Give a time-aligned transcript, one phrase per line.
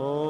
[0.00, 0.29] de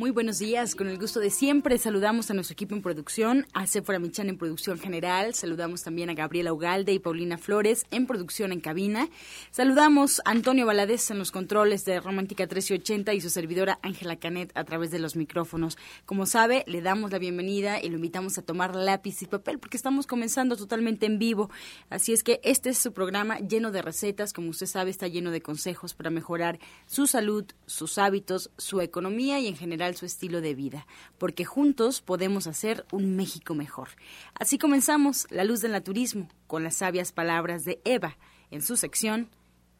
[0.00, 3.66] Muy buenos días, con el gusto de siempre saludamos a nuestro equipo en producción, a
[3.66, 8.50] Sephora Michan en producción general, saludamos también a Gabriela Ugalde y Paulina Flores en producción
[8.50, 9.10] en cabina,
[9.50, 14.50] saludamos a Antonio Valadez en los controles de Romántica 1380 y su servidora Ángela Canet
[14.54, 15.76] a través de los micrófonos.
[16.06, 19.76] Como sabe, le damos la bienvenida y lo invitamos a tomar lápiz y papel porque
[19.76, 21.50] estamos comenzando totalmente en vivo,
[21.90, 25.30] así es que este es su programa lleno de recetas, como usted sabe está lleno
[25.30, 30.40] de consejos para mejorar su salud, sus hábitos, su economía y en general su estilo
[30.40, 30.86] de vida,
[31.18, 33.88] porque juntos podemos hacer un México mejor.
[34.34, 38.18] Así comenzamos La Luz del Naturismo con las sabias palabras de Eva
[38.50, 39.30] en su sección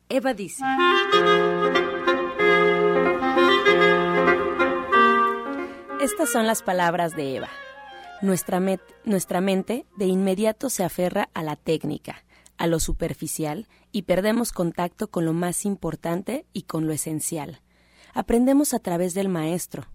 [0.08, 0.62] Eva dice.
[6.00, 7.48] Estas son las palabras de Eva.
[8.22, 8.60] Nuestra,
[9.04, 12.24] nuestra mente de inmediato se aferra a la técnica,
[12.56, 17.60] a lo superficial y perdemos contacto con lo más importante y con lo esencial.
[18.14, 19.86] Aprendemos a través del maestro,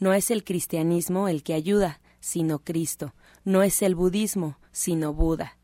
[0.00, 3.12] no es el cristianismo el que ayuda, sino Cristo.
[3.44, 5.58] No es el budismo, sino Buda.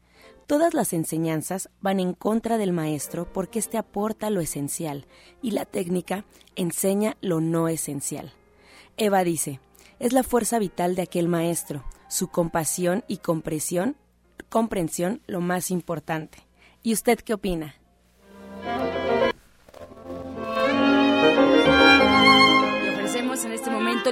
[0.47, 5.07] Todas las enseñanzas van en contra del maestro porque éste aporta lo esencial
[5.41, 8.33] y la técnica enseña lo no esencial.
[8.99, 9.59] Eva dice,
[9.99, 13.97] es la fuerza vital de aquel maestro, su compasión y comprensión,
[14.51, 16.47] comprensión lo más importante.
[16.83, 17.75] ¿Y usted qué opina?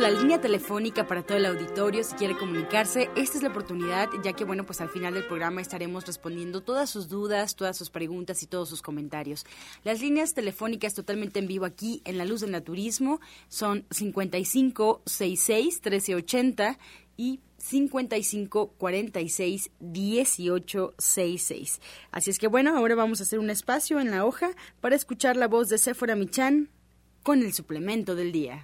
[0.00, 2.02] La línea telefónica para todo el auditorio.
[2.02, 5.60] Si quiere comunicarse, esta es la oportunidad, ya que, bueno, pues al final del programa
[5.60, 9.46] estaremos respondiendo todas sus dudas, todas sus preguntas y todos sus comentarios.
[9.84, 16.78] Las líneas telefónicas totalmente en vivo aquí en La Luz del Naturismo son 5566 1380
[17.16, 21.80] y 55 46 18 66.
[22.10, 24.50] Así es que bueno, ahora vamos a hacer un espacio en la hoja
[24.80, 26.70] para escuchar la voz de Sephora Michan
[27.22, 28.62] con el suplemento del día.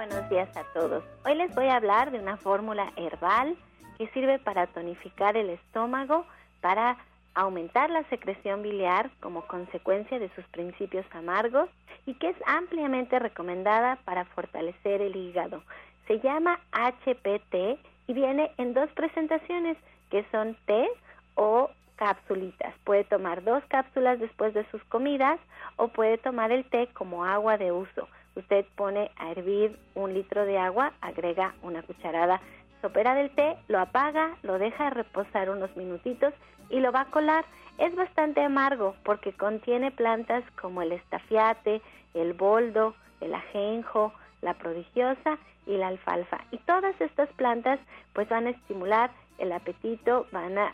[0.00, 1.04] A todos.
[1.26, 3.54] Hoy les voy a hablar de una fórmula herbal
[3.98, 6.24] que sirve para tonificar el estómago,
[6.62, 6.96] para
[7.34, 11.68] aumentar la secreción biliar como consecuencia de sus principios amargos
[12.06, 15.62] y que es ampliamente recomendada para fortalecer el hígado.
[16.06, 19.76] Se llama HPT y viene en dos presentaciones
[20.08, 20.88] que son té
[21.34, 22.74] o cápsulitas.
[22.84, 25.38] Puede tomar dos cápsulas después de sus comidas
[25.76, 28.08] o puede tomar el té como agua de uso.
[28.40, 32.40] Usted pone a hervir un litro de agua, agrega una cucharada
[32.80, 36.32] sopera del té, lo apaga, lo deja reposar unos minutitos
[36.70, 37.44] y lo va a colar.
[37.76, 41.82] Es bastante amargo porque contiene plantas como el estafiate,
[42.14, 46.38] el boldo, el ajenjo, la prodigiosa y la alfalfa.
[46.50, 47.78] Y todas estas plantas
[48.14, 50.72] pues van a estimular el apetito, van a,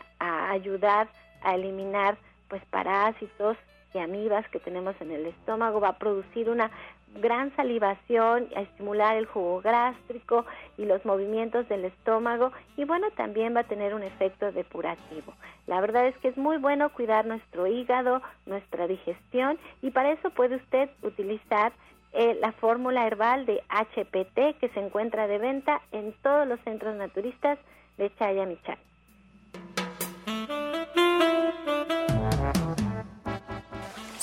[0.51, 1.09] ayudar
[1.41, 2.17] a eliminar
[2.47, 3.57] pues parásitos
[3.93, 6.71] y amibas que tenemos en el estómago, va a producir una
[7.17, 10.45] gran salivación, a estimular el jugo gástrico
[10.77, 15.33] y los movimientos del estómago y bueno, también va a tener un efecto depurativo.
[15.65, 20.29] La verdad es que es muy bueno cuidar nuestro hígado, nuestra digestión y para eso
[20.29, 21.73] puede usted utilizar
[22.13, 26.95] eh, la fórmula herbal de HPT que se encuentra de venta en todos los centros
[26.95, 27.59] naturistas
[27.97, 28.77] de Chayamichal.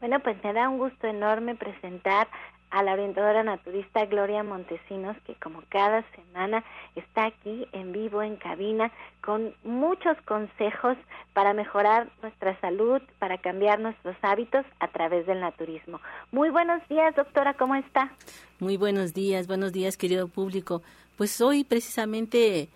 [0.00, 2.28] Bueno, pues me da un gusto enorme presentar
[2.70, 6.62] a la orientadora naturista Gloria Montesinos, que como cada semana
[6.94, 8.92] está aquí en vivo, en cabina,
[9.22, 10.96] con muchos consejos
[11.32, 16.00] para mejorar nuestra salud, para cambiar nuestros hábitos a través del naturismo.
[16.30, 18.12] Muy buenos días, doctora, ¿cómo está?
[18.60, 20.82] Muy buenos días, buenos días, querido público.
[21.16, 22.68] Pues hoy precisamente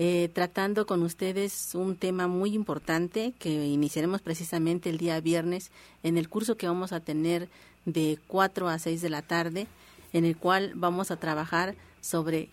[0.00, 5.72] eh, tratando con ustedes un tema muy importante que iniciaremos precisamente el día viernes
[6.04, 7.48] en el curso que vamos a tener
[7.84, 9.66] de 4 a 6 de la tarde,
[10.12, 12.48] en el cual vamos a trabajar sobre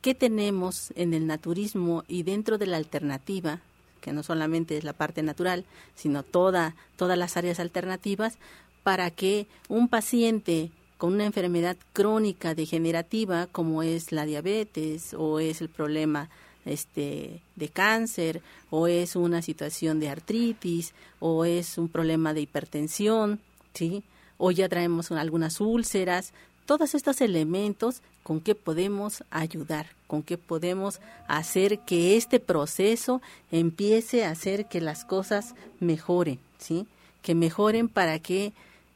[0.00, 3.60] qué tenemos en el naturismo y dentro de la alternativa,
[4.00, 8.38] que no solamente es la parte natural, sino toda, todas las áreas alternativas,
[8.82, 15.60] para que un paciente con una enfermedad crónica degenerativa como es la diabetes o es
[15.60, 16.30] el problema
[16.64, 23.40] este de cáncer o es una situación de artritis o es un problema de hipertensión,
[23.74, 24.02] ¿sí?
[24.38, 26.32] o ya traemos algunas úlceras,
[26.64, 33.20] todos estos elementos con que podemos ayudar, con que podemos hacer que este proceso
[33.50, 36.86] empiece a hacer que las cosas mejoren, ¿sí?
[37.22, 38.52] Que mejoren para que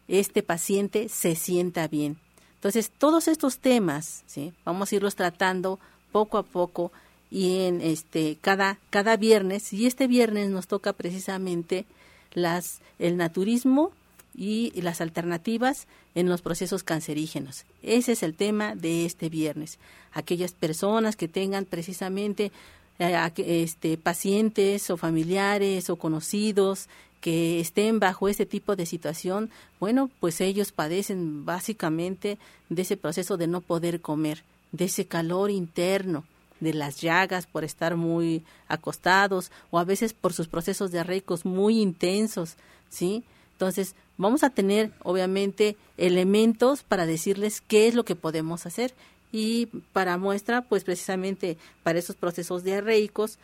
[0.07, 2.19] este paciente se sienta bien.
[2.57, 4.53] Entonces, todos estos temas, ¿sí?
[4.65, 5.81] Vamos a irlos tratando
[6.13, 6.93] poco a poco
[7.33, 11.87] y en este cada cada viernes y este viernes nos toca precisamente
[12.35, 13.91] las el naturismo
[14.35, 17.65] y las alternativas en los procesos cancerígenos.
[17.83, 19.79] Ese es el tema de este viernes.
[20.13, 22.51] Aquellas personas que tengan precisamente
[22.99, 26.89] eh, este, pacientes o familiares o conocidos
[27.21, 29.51] que estén bajo este tipo de situación,
[29.81, 32.39] bueno, pues ellos padecen básicamente
[32.69, 34.43] de ese proceso de no poder comer,
[34.73, 36.25] de ese calor interno,
[36.63, 41.81] de las llagas por estar muy acostados o a veces por sus procesos diarreicos muy
[41.81, 42.55] intensos,
[42.89, 43.25] ¿sí?
[43.53, 48.95] Entonces, vamos a tener, obviamente, elementos para decirles qué es lo que podemos hacer.
[49.33, 53.39] Y para muestra, pues precisamente para esos procesos diarreicos,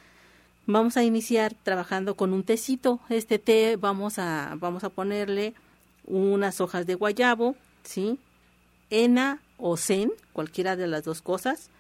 [0.67, 3.01] vamos a iniciar trabajando con un tecito.
[3.09, 5.55] Este té vamos a, vamos a ponerle
[6.05, 8.19] unas hojas de guayabo, ¿sí?
[8.91, 11.71] Ena o zen, cualquiera de las dos cosas.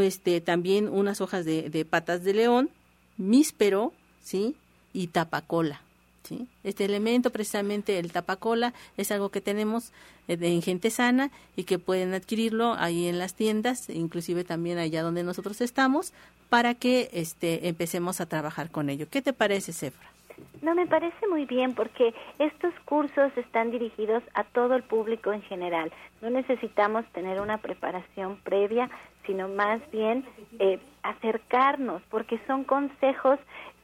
[0.00, 2.70] Este, también unas hojas de, patas de león,
[3.16, 3.92] míspero,
[4.22, 4.54] ¿sí?
[4.92, 5.82] Y tapacola.
[6.22, 6.46] ¿sí?
[6.62, 9.92] Este elemento, precisamente el tapacola, es algo que tenemos
[10.28, 15.02] eh, en gente sana y que pueden adquirirlo ahí en las tiendas, inclusive también allá
[15.02, 16.12] donde nosotros estamos,
[16.48, 19.08] para que este, empecemos a trabajar con ello.
[19.10, 20.11] ¿Qué te parece, Cefra?
[20.60, 25.42] No, me parece muy bien porque estos cursos están dirigidos a todo el público en
[25.42, 25.92] general.
[26.20, 28.88] No necesitamos tener una preparación previa,
[29.26, 30.24] sino más bien
[30.58, 33.38] eh, acercarnos, porque son consejos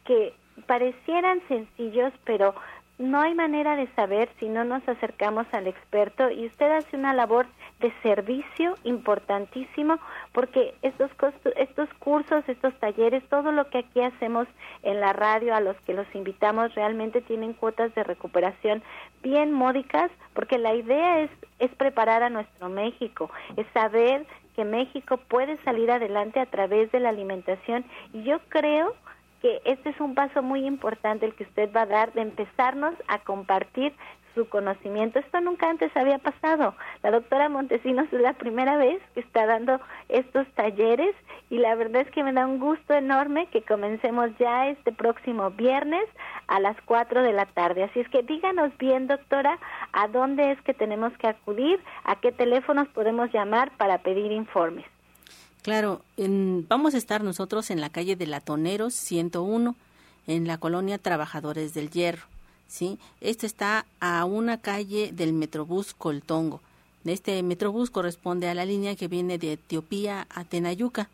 [0.05, 0.35] que
[0.67, 2.55] parecieran sencillos, pero
[2.99, 7.15] no hay manera de saber si no nos acercamos al experto y usted hace una
[7.15, 7.47] labor
[7.81, 9.99] de servicio importantísimo
[10.33, 11.11] porque estos
[11.57, 14.49] estos cursos, estos talleres, todo lo que aquí hacemos
[14.83, 18.83] en la radio a los que los invitamos realmente tienen cuotas de recuperación
[19.23, 25.19] bien módicas porque la idea es es preparar a nuestro México, es saber que México
[25.29, 28.95] puede salir adelante a través de la alimentación y yo creo
[29.41, 32.95] que este es un paso muy importante el que usted va a dar de empezarnos
[33.07, 33.93] a compartir
[34.35, 35.19] su conocimiento.
[35.19, 36.75] Esto nunca antes había pasado.
[37.03, 41.15] La doctora Montesinos es la primera vez que está dando estos talleres
[41.51, 45.51] y la verdad es que me da un gusto enorme que comencemos ya este próximo
[45.51, 46.05] viernes
[46.47, 47.83] a las 4 de la tarde.
[47.83, 49.59] Así es que díganos bien, doctora,
[49.93, 54.87] a dónde es que tenemos que acudir, a qué teléfonos podemos llamar para pedir informes.
[55.69, 59.77] Claro, vamos a estar nosotros en la calle de Latoneros 101,
[60.27, 62.23] en la colonia Trabajadores del Hierro.
[62.69, 62.99] ¿sí?
[63.21, 66.63] Esto está a una calle del Metrobús Coltongo.
[67.05, 71.11] Este Metrobús corresponde a la línea que viene de Etiopía a Tenayuca.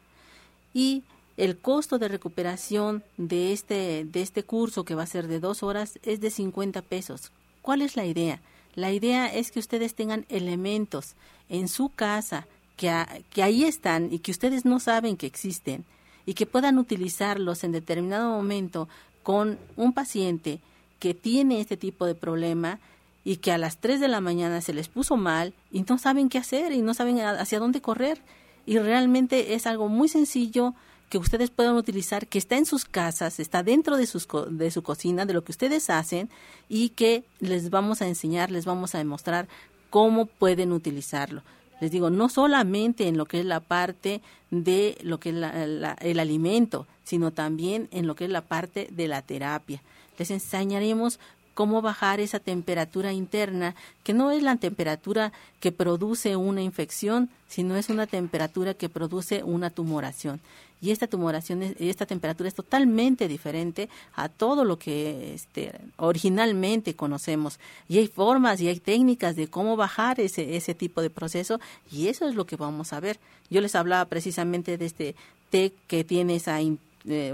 [0.73, 1.03] Y
[1.37, 5.65] el costo de recuperación de este, de este curso, que va a ser de dos
[5.65, 7.33] horas, es de 50 pesos.
[7.61, 8.41] ¿Cuál es la idea?
[8.77, 11.17] La idea es que ustedes tengan elementos
[11.49, 12.47] en su casa
[12.77, 15.85] que, ahí están y que ustedes no saben que existen
[16.27, 18.89] y que puedan utilizarlos en determinado momento
[19.23, 20.61] con un paciente
[20.99, 22.81] que tiene este tipo de problema
[23.25, 26.29] y que a las 3 de la mañana se les puso mal y no saben
[26.29, 28.21] qué hacer y no saben hacia dónde correr.
[28.67, 30.75] Y realmente es algo muy sencillo
[31.11, 34.83] que ustedes puedan utilizar, que está en sus casas, está dentro de, sus, de su
[34.83, 36.29] cocina, de lo que ustedes hacen
[36.69, 39.49] y que les vamos a enseñar, les vamos a demostrar
[39.91, 41.43] cómo pueden utilizarlo
[41.81, 46.21] les digo, no solamente en lo que es la parte de lo que es el
[46.21, 49.83] alimento, sino también en lo que es la parte de la terapia.
[50.19, 51.19] Les enseñaremos
[51.55, 57.77] cómo bajar esa temperatura interna, que no es la temperatura que produce una infección, sino
[57.77, 60.41] es una temperatura que produce una tumoración.
[60.81, 67.59] Y esta tumoración, esta temperatura es totalmente diferente a todo lo que este, originalmente conocemos.
[67.89, 71.59] Y hay formas y hay técnicas de cómo bajar ese, ese tipo de proceso
[71.91, 73.19] y eso es lo que vamos a ver.
[73.51, 75.15] Yo les hablaba precisamente de este
[75.51, 76.61] té que tiene esa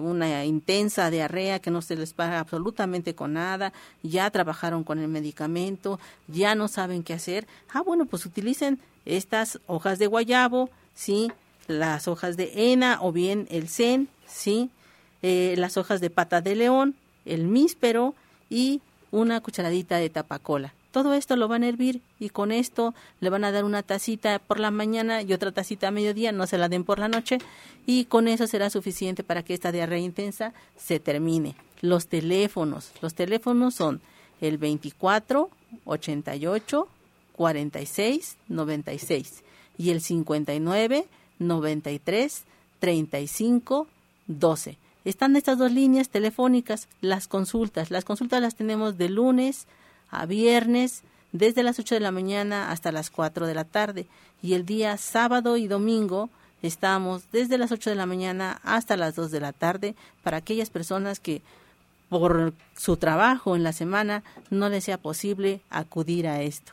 [0.00, 5.08] una intensa diarrea que no se les paga absolutamente con nada, ya trabajaron con el
[5.08, 7.46] medicamento, ya no saben qué hacer.
[7.72, 11.30] Ah, bueno, pues utilicen estas hojas de guayabo, sí,
[11.70, 14.70] las hojas de hena o bien el zen, sí,
[15.22, 18.14] eh, las hojas de pata de león, el míspero
[18.48, 20.74] y una cucharadita de tapacola.
[20.90, 24.40] Todo esto lo van a hervir y con esto le van a dar una tacita
[24.40, 27.38] por la mañana y otra tacita a mediodía, no se la den por la noche
[27.86, 31.54] y con eso será suficiente para que esta diarrea intensa se termine.
[31.80, 34.00] Los teléfonos, los teléfonos son
[34.40, 35.48] el 24
[35.84, 36.88] 88
[37.36, 39.44] 46 96
[39.78, 41.06] y el 59
[41.40, 42.44] 93
[42.78, 43.88] 35
[44.28, 44.78] 12.
[45.04, 47.90] Están estas dos líneas telefónicas, las consultas.
[47.90, 49.66] Las consultas las tenemos de lunes
[50.10, 54.06] a viernes desde las 8 de la mañana hasta las 4 de la tarde
[54.42, 56.28] y el día sábado y domingo
[56.62, 60.70] estamos desde las 8 de la mañana hasta las 2 de la tarde para aquellas
[60.70, 61.42] personas que
[62.08, 66.72] por su trabajo en la semana no les sea posible acudir a esto.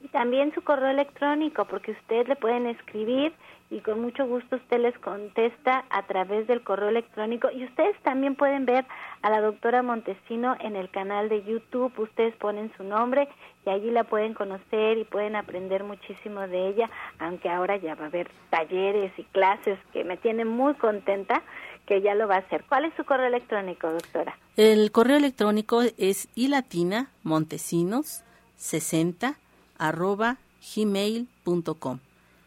[0.00, 3.32] Y también su correo electrónico, porque usted le pueden escribir
[3.70, 8.34] y con mucho gusto usted les contesta a través del correo electrónico y ustedes también
[8.34, 8.86] pueden ver
[9.20, 13.28] a la doctora Montesino en el canal de YouTube, ustedes ponen su nombre
[13.66, 16.88] y allí la pueden conocer y pueden aprender muchísimo de ella,
[17.18, 21.42] aunque ahora ya va a haber talleres y clases que me tienen muy contenta
[21.86, 22.64] que ya lo va a hacer.
[22.68, 24.38] ¿Cuál es su correo electrónico, doctora?
[24.56, 28.24] El correo electrónico es ilatina montesinos
[28.56, 29.34] 60
[29.78, 30.38] arroba
[30.74, 31.98] gmail.com.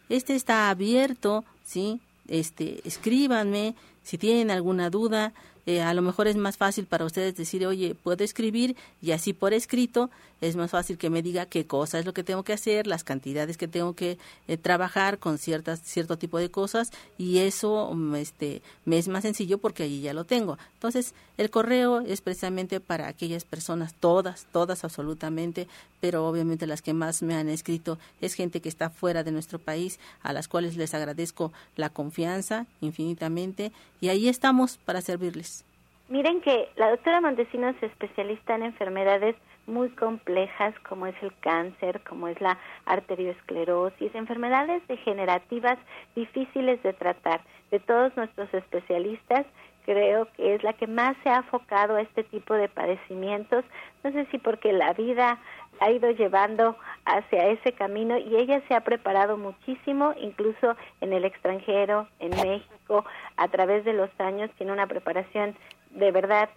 [0.09, 2.01] Este está abierto, ¿sí?
[2.27, 5.33] Este, escríbanme si tienen alguna duda,
[5.65, 9.33] eh, a lo mejor es más fácil para ustedes decir, oye, puedo escribir y así
[9.33, 10.09] por escrito
[10.41, 13.03] es más fácil que me diga qué cosa es lo que tengo que hacer, las
[13.03, 18.15] cantidades que tengo que eh, trabajar con ciertas, cierto tipo de cosas y eso mm,
[18.15, 20.57] este, me es más sencillo porque allí ya lo tengo.
[20.73, 25.67] Entonces, el correo es precisamente para aquellas personas, todas, todas absolutamente,
[25.99, 29.59] pero obviamente las que más me han escrito es gente que está fuera de nuestro
[29.59, 35.60] país, a las cuales les agradezco la confianza infinitamente y ahí estamos para servirles.
[36.11, 39.33] Miren que la doctora Montesinos es especialista en enfermedades
[39.65, 45.79] muy complejas como es el cáncer, como es la arteriosclerosis, enfermedades degenerativas
[46.13, 47.39] difíciles de tratar.
[47.71, 49.45] De todos nuestros especialistas,
[49.85, 53.63] creo que es la que más se ha enfocado a este tipo de padecimientos.
[54.03, 55.39] No sé si porque la vida
[55.79, 56.75] ha ido llevando
[57.05, 63.05] hacia ese camino y ella se ha preparado muchísimo, incluso en el extranjero, en México,
[63.37, 65.55] a través de los años, tiene una preparación
[65.93, 66.49] de verdad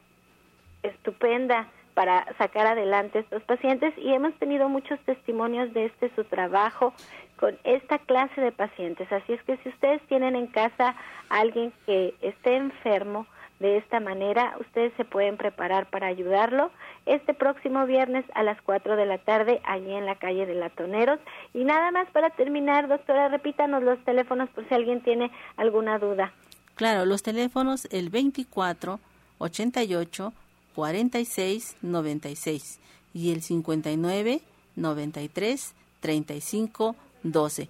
[0.82, 6.92] estupenda para sacar adelante estos pacientes y hemos tenido muchos testimonios de este su trabajo
[7.38, 9.10] con esta clase de pacientes.
[9.12, 10.96] Así es que si ustedes tienen en casa
[11.28, 13.26] a alguien que esté enfermo
[13.60, 16.70] de esta manera, ustedes se pueden preparar para ayudarlo
[17.06, 21.20] este próximo viernes a las 4 de la tarde allí en la calle de Latoneros.
[21.54, 26.32] Y nada más para terminar, doctora, repítanos los teléfonos por si alguien tiene alguna duda.
[26.74, 28.98] Claro, los teléfonos el 24
[29.38, 30.32] 88
[30.74, 32.78] 46 96
[33.12, 34.42] y el 59
[34.76, 37.68] 93 35 12.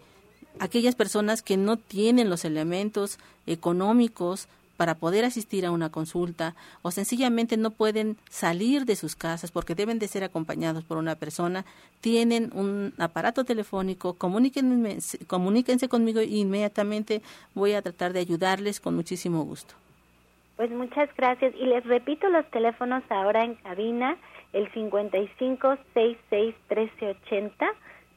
[0.58, 6.90] Aquellas personas que no tienen los elementos económicos para poder asistir a una consulta o
[6.90, 11.64] sencillamente no pueden salir de sus casas porque deben de ser acompañados por una persona,
[12.00, 17.22] tienen un aparato telefónico, comuníquense, comuníquense conmigo e inmediatamente
[17.54, 19.74] voy a tratar de ayudarles con muchísimo gusto.
[20.56, 21.52] Pues muchas gracias.
[21.56, 24.16] Y les repito los teléfonos ahora en cabina,
[24.52, 27.66] el 55 66 1380,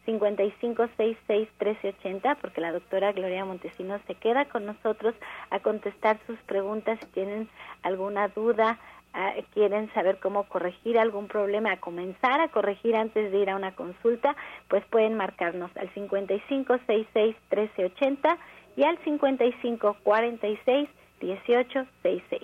[0.06, 5.15] 55 66 1380, porque la doctora Gloria Montesinos se queda con nosotros
[5.50, 7.00] a contestar sus preguntas.
[7.01, 7.50] Si tienen
[7.82, 8.77] alguna duda,
[9.13, 13.74] ah, quieren saber cómo corregir algún problema, comenzar a corregir antes de ir a una
[13.74, 14.36] consulta,
[14.67, 18.38] pues pueden marcarnos al 55 66 1380
[18.75, 20.88] y al 55 46
[21.22, 22.42] 1866.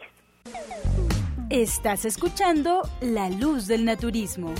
[1.50, 4.54] Estás escuchando La Luz del Naturismo.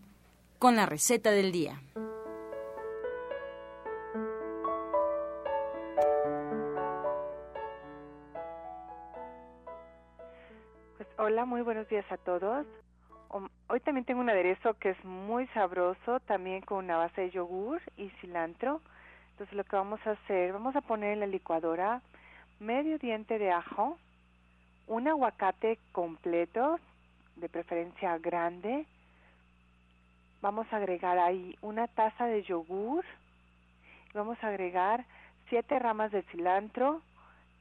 [0.57, 1.81] con la receta del día.
[10.95, 12.65] Pues hola, muy buenos días a todos.
[13.29, 17.81] Hoy también tengo un aderezo que es muy sabroso, también con una base de yogur
[17.97, 18.81] y cilantro
[19.37, 22.01] entonces lo que vamos a hacer, vamos a poner en la licuadora
[22.59, 23.99] medio diente de ajo,
[24.87, 26.79] un aguacate completo,
[27.35, 28.87] de preferencia grande.
[30.41, 33.05] Vamos a agregar ahí una taza de yogur.
[34.15, 35.05] Vamos a agregar
[35.49, 37.03] siete ramas de cilantro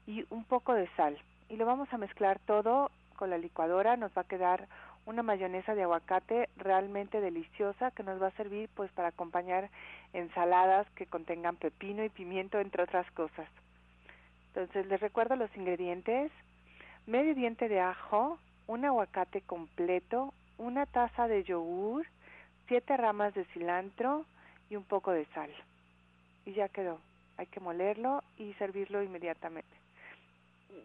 [0.07, 1.15] y un poco de sal.
[1.47, 3.97] Y lo vamos a mezclar todo con la licuadora.
[3.97, 4.67] Nos va a quedar
[5.07, 9.69] una mayonesa de aguacate realmente deliciosa que nos va a servir pues para acompañar
[10.11, 13.47] ensaladas que contengan pepino y pimiento entre otras cosas.
[14.49, 16.29] Entonces les recuerdo los ingredientes:
[17.05, 22.05] medio diente de ajo, un aguacate completo, una taza de yogur,
[22.67, 24.25] siete ramas de cilantro
[24.69, 25.49] y un poco de sal.
[26.45, 26.99] Y ya quedó.
[27.37, 29.76] Hay que molerlo y servirlo inmediatamente.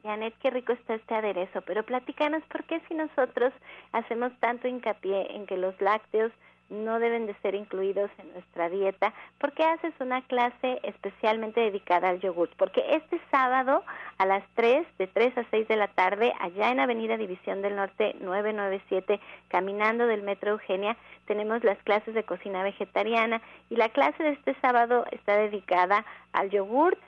[0.02, 3.52] Janet, qué rico está este aderezo, pero platícanos por qué si nosotros
[3.92, 6.32] hacemos tanto hincapié en que los lácteos
[6.72, 12.08] no deben de ser incluidos en nuestra dieta, ¿por qué haces una clase especialmente dedicada
[12.08, 12.48] al yogur?
[12.56, 13.84] Porque este sábado
[14.18, 17.76] a las 3, de 3 a 6 de la tarde, allá en Avenida División del
[17.76, 24.22] Norte 997, caminando del Metro Eugenia, tenemos las clases de cocina vegetariana y la clase
[24.22, 26.98] de este sábado está dedicada al yogurt,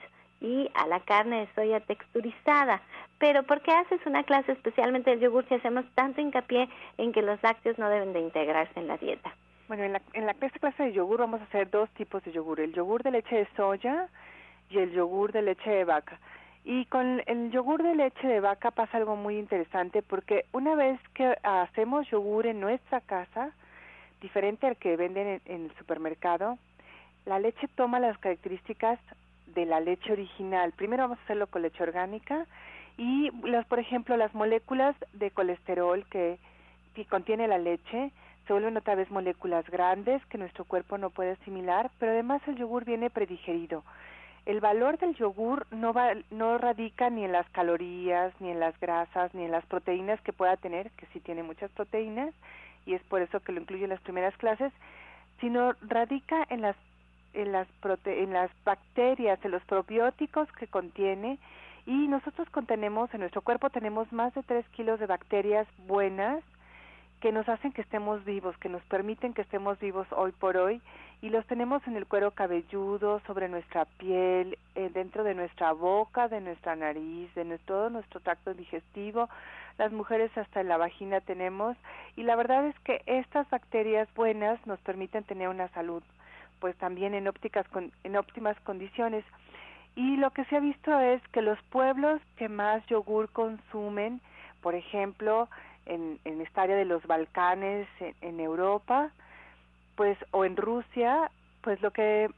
[0.41, 2.81] y a la carne de soya texturizada.
[3.19, 7.21] Pero ¿por qué haces una clase especialmente del yogur si hacemos tanto hincapié en que
[7.21, 9.33] los lácteos no deben de integrarse en la dieta?
[9.67, 12.31] Bueno, en, la, en la, esta clase de yogur vamos a hacer dos tipos de
[12.31, 14.09] yogur, el yogur de leche de soya
[14.69, 16.19] y el yogur de leche de vaca.
[16.63, 20.99] Y con el yogur de leche de vaca pasa algo muy interesante porque una vez
[21.13, 23.51] que hacemos yogur en nuestra casa,
[24.21, 26.57] diferente al que venden en, en el supermercado,
[27.25, 28.99] la leche toma las características
[29.47, 30.71] de la leche original.
[30.73, 32.45] Primero vamos a hacerlo con leche orgánica
[32.97, 36.37] y las, por ejemplo, las moléculas de colesterol que,
[37.09, 38.11] contiene la leche
[38.47, 42.55] se vuelven otra vez moléculas grandes que nuestro cuerpo no puede asimilar, pero además el
[42.55, 43.83] yogur viene predigerido.
[44.45, 48.79] El valor del yogur no, va, no radica ni en las calorías, ni en las
[48.79, 52.33] grasas, ni en las proteínas que pueda tener, que sí tiene muchas proteínas,
[52.85, 54.71] y es por eso que lo incluye en las primeras clases,
[55.41, 56.75] sino radica en las
[57.35, 57.67] en las,
[58.05, 61.37] en las bacterias, en los probióticos que contiene.
[61.85, 66.43] Y nosotros contenemos, en nuestro cuerpo tenemos más de 3 kilos de bacterias buenas
[67.21, 70.81] que nos hacen que estemos vivos, que nos permiten que estemos vivos hoy por hoy.
[71.21, 76.27] Y los tenemos en el cuero cabelludo, sobre nuestra piel, eh, dentro de nuestra boca,
[76.27, 79.29] de nuestra nariz, de todo nuestro tracto digestivo.
[79.77, 81.77] Las mujeres hasta en la vagina tenemos.
[82.15, 86.03] Y la verdad es que estas bacterias buenas nos permiten tener una salud
[86.65, 87.67] pues también en ópticas
[88.03, 89.23] en óptimas condiciones.
[89.95, 94.19] Y lo que se ha visto es que los pueblos que más yogur consumen
[94.61, 95.47] por ejemplo
[95.85, 99.11] en, en esta área de los Balcanes en, Europa
[99.95, 101.29] pues o en Rusia
[101.61, 102.31] pues lo que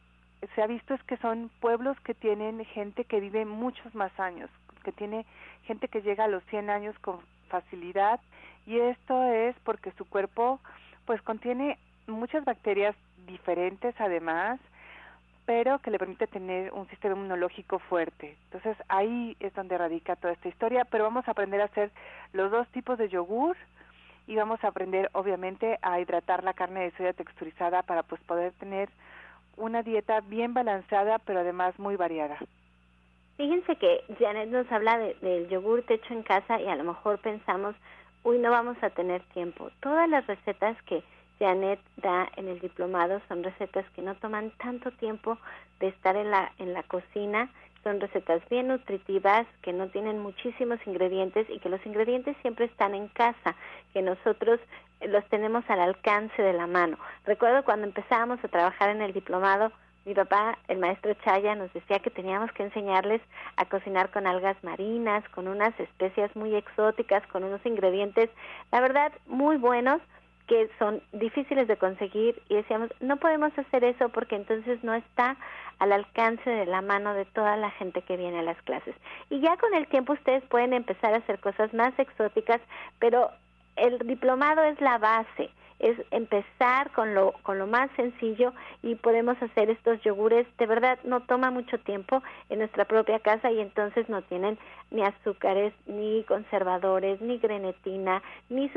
[0.56, 4.50] se ha visto es que son pueblos que tienen gente que vive muchos más años
[4.84, 5.26] que tiene
[5.63, 8.20] gente que llega a los 100 años con facilidad.
[8.66, 10.60] Y esto es porque su cuerpo
[11.06, 12.94] pues contiene muchas bacterias
[13.28, 14.60] diferentes además,
[15.46, 18.36] pero que le permite tener un sistema inmunológico fuerte.
[18.46, 21.92] Entonces ahí es donde radica toda esta historia, pero vamos a aprender a hacer
[22.34, 23.56] los dos tipos de yogur
[24.28, 28.52] y vamos a aprender obviamente a hidratar la carne de soya texturizada para pues poder
[28.54, 28.90] tener
[29.56, 32.38] una dieta bien balanceada, pero además muy variada.
[33.38, 37.76] Fíjense que Janet nos habla del yogur hecho en casa y a lo mejor pensamos,
[38.24, 39.70] uy, no vamos a tener tiempo.
[39.80, 41.04] Todas las recetas que
[41.39, 45.38] Janet da en el diplomado son recetas que no toman tanto tiempo
[45.80, 47.50] de estar en la, en la cocina,
[47.84, 52.95] son recetas bien nutritivas, que no tienen muchísimos ingredientes y que los ingredientes siempre están
[52.95, 53.56] en casa,
[53.93, 54.60] que nosotros
[55.02, 56.97] los tenemos al alcance de la mano.
[57.26, 59.71] Recuerdo cuando empezábamos a trabajar en el diplomado,
[60.06, 63.21] mi papá, el maestro Chaya, nos decía que teníamos que enseñarles
[63.58, 68.30] a cocinar con algas marinas, con unas especias muy exóticas, con unos ingredientes,
[68.71, 70.02] la verdad, muy buenos,
[70.48, 75.38] que son difíciles de conseguir y decíamos, no podemos hacer eso porque entonces no está
[75.80, 78.96] al alcance de la mano de toda la gente que viene a las clases.
[79.30, 82.62] Y ya con el tiempo ustedes pueden empezar a hacer cosas más exóticas,
[83.00, 83.30] pero
[83.76, 89.42] el diplomado es la base es empezar con lo, con lo más sencillo y podemos
[89.42, 90.48] hacer estos yogures.
[90.58, 94.58] De verdad, no toma mucho tiempo en nuestra propia casa y entonces no tienen
[94.90, 98.72] ni azúcares, ni conservadores, ni grenetina, ni,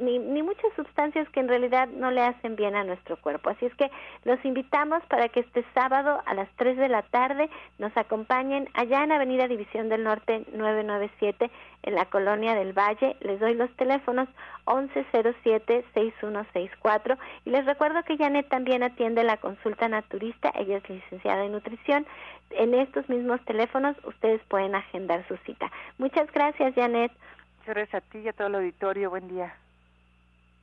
[0.00, 3.50] ni, ni muchas sustancias que en realidad no le hacen bien a nuestro cuerpo.
[3.50, 3.90] Así es que
[4.24, 9.02] los invitamos para que este sábado a las 3 de la tarde nos acompañen allá
[9.02, 11.50] en Avenida División del Norte 997
[11.82, 13.16] en la Colonia del Valle.
[13.20, 14.28] Les doy los teléfonos
[14.66, 21.52] 1107-6164 y les recuerdo que Janet también atiende la consulta naturista, ella es licenciada en
[21.52, 22.06] nutrición.
[22.50, 25.70] En estos mismos teléfonos ustedes pueden agendar su cita.
[25.98, 27.12] Muchas gracias, Janet.
[27.58, 29.10] Muchas gracias a ti y a todo el auditorio.
[29.10, 29.54] Buen día.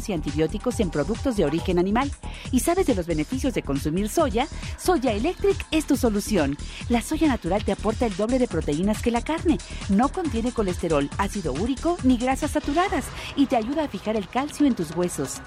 [0.00, 2.10] y antibióticos en productos de origen animal.
[2.50, 4.46] ¿Y sabes de los beneficios de consumir soya?
[4.78, 6.56] Soya Electric es tu solución.
[6.88, 9.58] La soya natural te aporta el doble de proteínas que la carne.
[9.90, 14.66] No contiene colesterol, ácido úrico ni grasas saturadas y te ayuda a fijar el calcio
[14.66, 15.40] en tus huesos.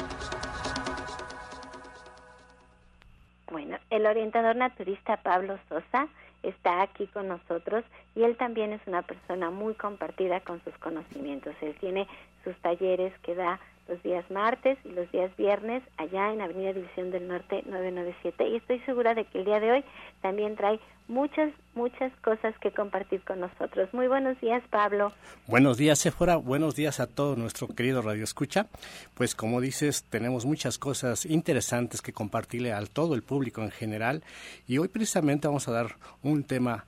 [3.51, 6.07] Bueno, el orientador naturista Pablo Sosa
[6.43, 7.83] está aquí con nosotros
[8.15, 11.55] y él también es una persona muy compartida con sus conocimientos.
[11.61, 12.07] Él tiene
[12.43, 17.11] sus talleres que da los días martes y los días viernes allá en Avenida División
[17.11, 19.83] del Norte 997 y estoy segura de que el día de hoy
[20.21, 23.93] también trae muchas, muchas cosas que compartir con nosotros.
[23.93, 25.13] Muy buenos días, Pablo.
[25.47, 26.37] Buenos días, Sephora.
[26.37, 28.67] Buenos días a todo nuestro querido Radio Escucha.
[29.13, 34.23] Pues como dices, tenemos muchas cosas interesantes que compartirle a todo el público en general
[34.67, 36.85] y hoy precisamente vamos a dar un tema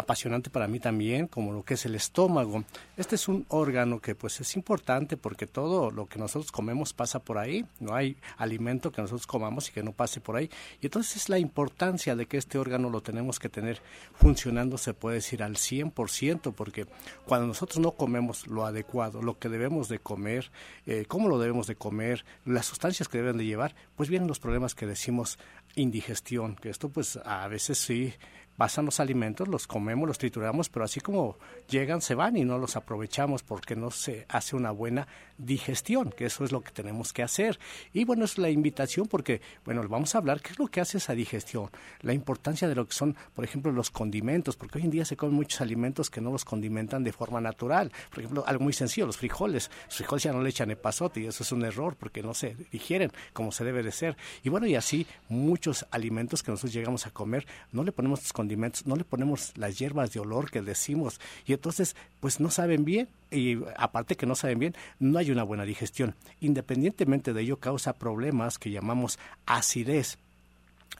[0.00, 2.64] apasionante para mí también, como lo que es el estómago.
[2.96, 7.18] Este es un órgano que pues es importante porque todo lo que nosotros comemos pasa
[7.20, 10.50] por ahí, no hay alimento que nosotros comamos y que no pase por ahí.
[10.80, 13.80] Y entonces es la importancia de que este órgano lo tenemos que tener
[14.14, 16.86] funcionando, se puede decir, al 100%, porque
[17.26, 20.50] cuando nosotros no comemos lo adecuado, lo que debemos de comer,
[20.86, 24.38] eh, cómo lo debemos de comer, las sustancias que deben de llevar, pues vienen los
[24.38, 25.38] problemas que decimos
[25.76, 28.14] indigestión, que esto pues a veces sí
[28.60, 32.58] pasan los alimentos, los comemos, los trituramos, pero así como llegan, se van y no
[32.58, 37.14] los aprovechamos porque no se hace una buena digestión, que eso es lo que tenemos
[37.14, 37.58] que hacer.
[37.94, 40.98] Y bueno, es la invitación porque, bueno, vamos a hablar qué es lo que hace
[40.98, 41.70] esa digestión,
[42.02, 45.16] la importancia de lo que son, por ejemplo, los condimentos, porque hoy en día se
[45.16, 47.90] comen muchos alimentos que no los condimentan de forma natural.
[48.10, 49.70] Por ejemplo, algo muy sencillo, los frijoles.
[49.86, 52.56] Los frijoles ya no le echan epazote y eso es un error porque no se
[52.70, 54.18] digieren como se debe de ser.
[54.42, 58.34] Y bueno, y así muchos alimentos que nosotros llegamos a comer, no le ponemos los
[58.34, 62.84] condimentos, no le ponemos las hierbas de olor que decimos y entonces pues no saben
[62.84, 66.16] bien y aparte que no saben bien, no hay una buena digestión.
[66.40, 70.18] Independientemente de ello causa problemas que llamamos acidez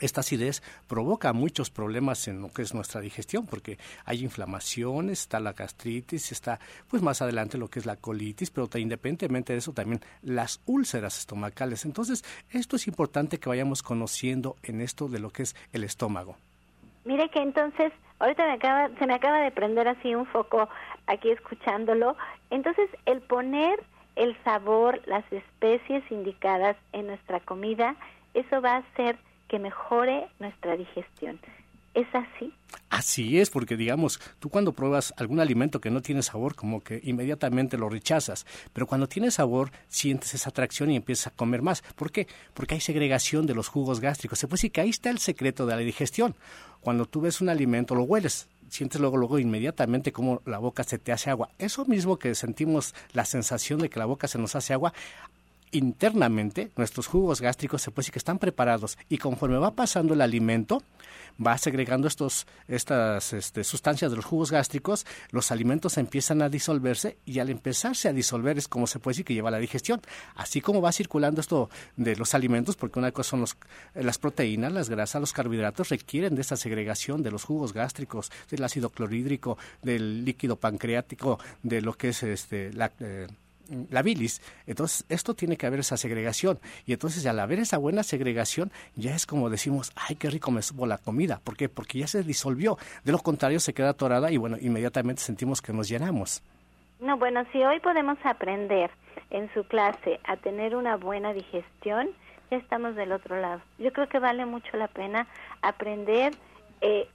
[0.00, 5.40] esta acidez provoca muchos problemas en lo que es nuestra digestión, porque hay inflamaciones, está
[5.40, 6.58] la gastritis, está
[6.88, 11.18] pues más adelante lo que es la colitis, pero independientemente de eso también las úlceras
[11.18, 11.84] estomacales.
[11.84, 16.36] Entonces, esto es importante que vayamos conociendo en esto de lo que es el estómago.
[17.04, 20.68] Mire que entonces, ahorita me acaba, se me acaba de prender así un foco
[21.06, 22.16] aquí escuchándolo.
[22.50, 23.82] Entonces, el poner
[24.16, 27.96] el sabor, las especies indicadas en nuestra comida,
[28.34, 29.16] eso va a hacer
[29.48, 31.40] que mejore nuestra digestión.
[31.94, 32.54] ¿Es así?
[32.88, 37.00] Así es, porque digamos, tú cuando pruebas algún alimento que no tiene sabor, como que
[37.02, 41.82] inmediatamente lo rechazas, pero cuando tiene sabor, sientes esa atracción y empiezas a comer más.
[41.96, 42.28] ¿Por qué?
[42.54, 44.38] Porque hay segregación de los jugos gástricos.
[44.38, 46.36] Se puede decir que ahí está el secreto de la digestión.
[46.80, 50.98] Cuando tú ves un alimento, lo hueles, sientes luego, luego inmediatamente como la boca se
[50.98, 51.50] te hace agua.
[51.58, 54.92] Eso mismo que sentimos la sensación de que la boca se nos hace agua,
[55.72, 60.20] internamente nuestros jugos gástricos se puede decir que están preparados y conforme va pasando el
[60.20, 60.82] alimento
[61.44, 67.16] va segregando estos estas este, sustancias de los jugos gástricos los alimentos empiezan a disolverse
[67.24, 70.00] y al empezarse a disolver es como se puede decir que lleva la digestión.
[70.34, 73.56] Así como va circulando esto de los alimentos porque una cosa son los,
[73.94, 78.64] las proteínas las grasas los carbohidratos requieren de esa segregación de los jugos gástricos del
[78.64, 83.26] ácido clorhídrico del líquido pancreático de lo que es este la eh,
[83.90, 84.42] la bilis.
[84.66, 86.58] Entonces, esto tiene que haber esa segregación.
[86.86, 90.62] Y entonces, al haber esa buena segregación, ya es como decimos, ay, qué rico me
[90.62, 91.40] supo la comida.
[91.42, 91.68] ¿Por qué?
[91.68, 92.78] Porque ya se disolvió.
[93.04, 96.42] De lo contrario, se queda atorada y, bueno, inmediatamente sentimos que nos llenamos.
[97.00, 98.90] No, bueno, si hoy podemos aprender
[99.30, 102.10] en su clase a tener una buena digestión,
[102.50, 103.62] ya estamos del otro lado.
[103.78, 105.26] Yo creo que vale mucho la pena
[105.62, 106.34] aprender
[106.80, 107.08] eh,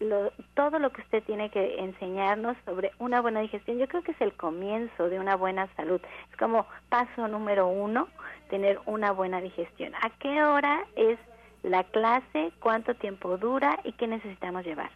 [0.53, 4.21] todo lo que usted tiene que enseñarnos sobre una buena digestión, yo creo que es
[4.21, 5.99] el comienzo de una buena salud.
[6.31, 8.07] Es como paso número uno,
[8.49, 9.93] tener una buena digestión.
[9.95, 11.17] ¿A qué hora es
[11.63, 12.51] la clase?
[12.59, 13.79] ¿Cuánto tiempo dura?
[13.83, 14.91] ¿Y qué necesitamos llevar?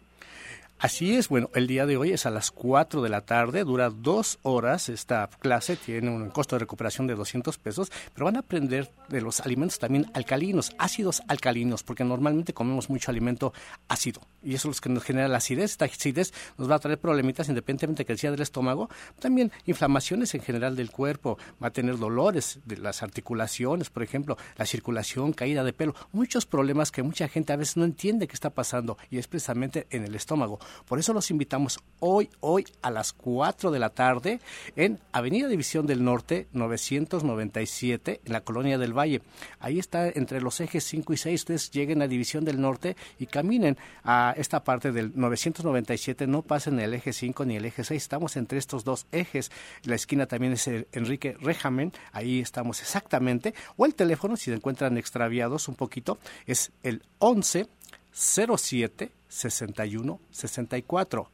[0.80, 3.90] Así es, bueno, el día de hoy es a las 4 de la tarde, dura
[3.90, 8.38] dos horas esta clase, tiene un costo de recuperación de 200 pesos, pero van a
[8.38, 13.52] aprender de los alimentos también alcalinos, ácidos alcalinos, porque normalmente comemos mucho alimento
[13.88, 15.72] ácido y eso es lo que nos genera la acidez.
[15.72, 20.42] Esta acidez nos va a traer problemitas independientemente que sea del estómago, también inflamaciones en
[20.42, 25.64] general del cuerpo, va a tener dolores de las articulaciones, por ejemplo, la circulación, caída
[25.64, 29.18] de pelo, muchos problemas que mucha gente a veces no entiende qué está pasando y
[29.18, 30.58] es precisamente en el estómago.
[30.86, 34.40] Por eso los invitamos hoy, hoy a las 4 de la tarde
[34.76, 39.22] en Avenida División del Norte 997 en la Colonia del Valle.
[39.58, 41.40] Ahí está entre los ejes 5 y 6.
[41.40, 46.26] Ustedes lleguen a División del Norte y caminen a esta parte del 997.
[46.26, 48.00] No pasen el eje 5 ni el eje 6.
[48.00, 49.50] Estamos entre estos dos ejes.
[49.84, 51.92] La esquina también es Enrique Rejamen.
[52.12, 53.54] Ahí estamos exactamente.
[53.76, 57.68] O el teléfono, si se encuentran extraviados un poquito, es el 11
[58.12, 61.30] 07 61 64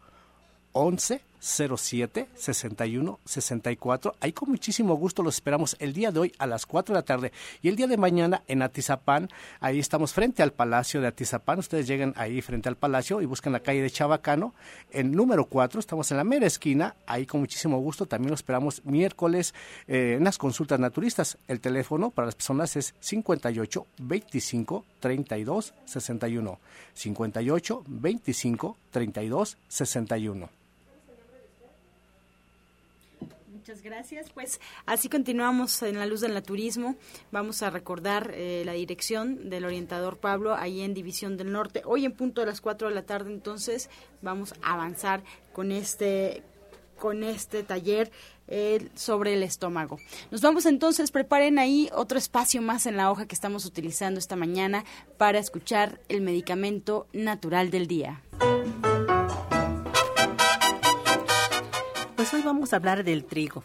[0.73, 4.15] 11 07 61 64.
[4.21, 7.05] Ahí con muchísimo gusto los esperamos el día de hoy a las 4 de la
[7.05, 9.29] tarde y el día de mañana en Atizapán.
[9.61, 11.59] Ahí estamos frente al Palacio de Atizapán.
[11.59, 14.55] Ustedes llegan ahí frente al Palacio y buscan la calle de Chabacano.
[14.91, 16.97] En número 4 estamos en la mera esquina.
[17.07, 19.55] Ahí con muchísimo gusto también los esperamos miércoles
[19.89, 21.39] eh, en las consultas naturistas.
[21.49, 26.59] El teléfono para las personas es 58 25 32 61.
[26.95, 30.66] 58 25 32 61.
[33.67, 34.31] Muchas gracias.
[34.31, 36.95] Pues así continuamos en la luz del naturismo.
[37.33, 41.83] Vamos a recordar eh, la dirección del orientador Pablo ahí en División del Norte.
[41.85, 43.91] Hoy en punto de las 4 de la tarde entonces
[44.23, 46.45] vamos a avanzar con este
[46.97, 48.13] con este taller
[48.47, 49.99] eh, sobre el estómago.
[50.31, 54.37] Nos vamos entonces, preparen ahí otro espacio más en la hoja que estamos utilizando esta
[54.37, 54.85] mañana
[55.19, 58.23] para escuchar el medicamento natural del día.
[62.27, 63.63] Pues hoy vamos a hablar del trigo.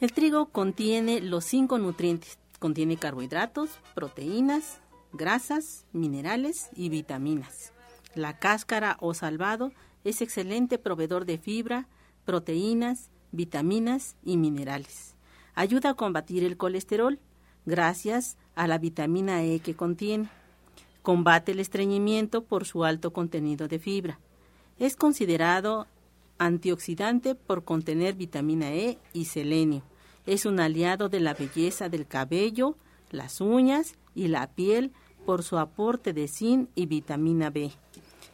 [0.00, 2.36] El trigo contiene los cinco nutrientes.
[2.58, 4.80] Contiene carbohidratos, proteínas,
[5.12, 7.72] grasas, minerales y vitaminas.
[8.16, 9.70] La cáscara o salvado
[10.02, 11.86] es excelente proveedor de fibra,
[12.24, 15.14] proteínas, vitaminas y minerales.
[15.54, 17.20] Ayuda a combatir el colesterol
[17.66, 20.28] gracias a la vitamina E que contiene.
[21.02, 24.18] Combate el estreñimiento por su alto contenido de fibra.
[24.76, 25.86] Es considerado
[26.38, 29.82] antioxidante por contener vitamina E y selenio.
[30.26, 32.76] Es un aliado de la belleza del cabello,
[33.10, 34.92] las uñas y la piel
[35.26, 37.72] por su aporte de zinc y vitamina B.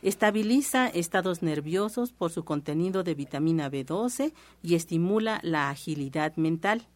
[0.02, 4.32] Estabiliza estados nerviosos por su contenido de vitamina B12
[4.62, 6.86] y estimula la agilidad mental.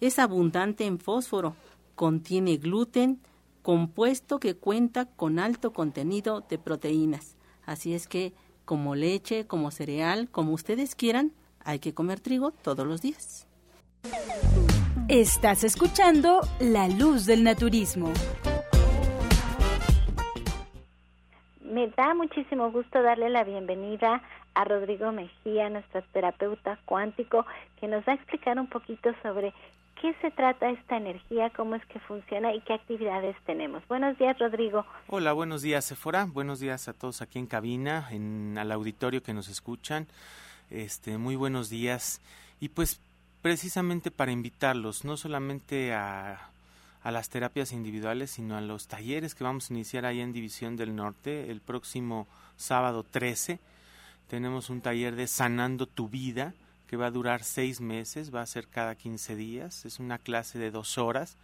[0.00, 1.54] Es abundante en fósforo,
[1.94, 3.20] contiene gluten,
[3.62, 7.36] compuesto que cuenta con alto contenido de proteínas.
[7.64, 8.32] Así es que
[8.68, 11.32] como leche, como cereal, como ustedes quieran,
[11.64, 13.48] hay que comer trigo todos los días.
[15.08, 18.12] Estás escuchando La Luz del Naturismo.
[21.62, 27.46] Me da muchísimo gusto darle la bienvenida a Rodrigo Mejía, nuestro terapeuta cuántico,
[27.80, 29.54] que nos va a explicar un poquito sobre
[30.00, 33.86] qué se trata esta energía, cómo es que funciona y qué actividades tenemos.
[33.88, 34.84] Buenos días, Rodrigo.
[35.08, 36.26] Hola, buenos días, Sephora.
[36.26, 40.06] Buenos días a todos aquí en cabina, en al auditorio que nos escuchan.
[40.70, 42.20] Este, muy buenos días.
[42.60, 43.00] Y pues
[43.42, 46.48] precisamente para invitarlos, no solamente a,
[47.02, 50.76] a las terapias individuales, sino a los talleres que vamos a iniciar ahí en División
[50.76, 53.58] del Norte el próximo sábado 13.
[54.28, 56.54] Tenemos un taller de Sanando tu Vida
[56.88, 60.58] que va a durar seis meses, va a ser cada 15 días, es una clase
[60.58, 61.36] de dos horas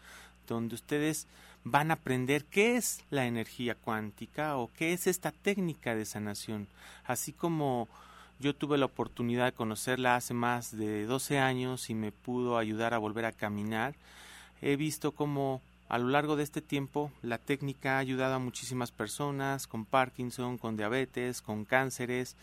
[0.46, 1.26] donde ustedes
[1.64, 6.66] van a aprender qué es la energía cuántica o qué es esta técnica de sanación,
[7.04, 7.88] así como
[8.40, 12.92] yo tuve la oportunidad de conocerla hace más de 12 años y me pudo ayudar
[12.92, 13.94] a volver a caminar.
[14.60, 18.90] He visto cómo a lo largo de este tiempo la técnica ha ayudado a muchísimas
[18.90, 22.36] personas con Parkinson, con diabetes, con cánceres,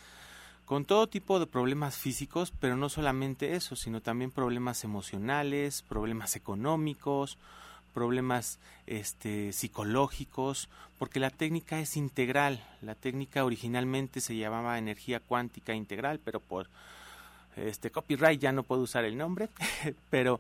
[0.66, 6.36] con todo tipo de problemas físicos, pero no solamente eso, sino también problemas emocionales, problemas
[6.36, 7.38] económicos,
[7.94, 12.66] problemas este, psicológicos, porque la técnica es integral.
[12.82, 16.68] La técnica originalmente se llamaba energía cuántica integral, pero por
[17.56, 19.50] este copyright ya no puedo usar el nombre,
[20.10, 20.40] pero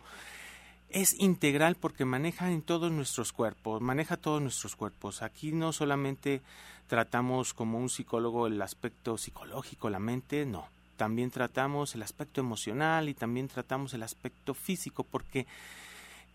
[0.94, 5.22] es integral porque maneja en todos nuestros cuerpos, maneja todos nuestros cuerpos.
[5.22, 6.42] Aquí no solamente
[6.88, 10.68] tratamos como un psicólogo el aspecto psicológico, la mente, no.
[10.98, 15.48] También tratamos el aspecto emocional y también tratamos el aspecto físico porque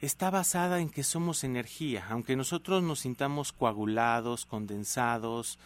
[0.00, 5.58] está basada en que somos energía, aunque nosotros nos sintamos coagulados, condensados,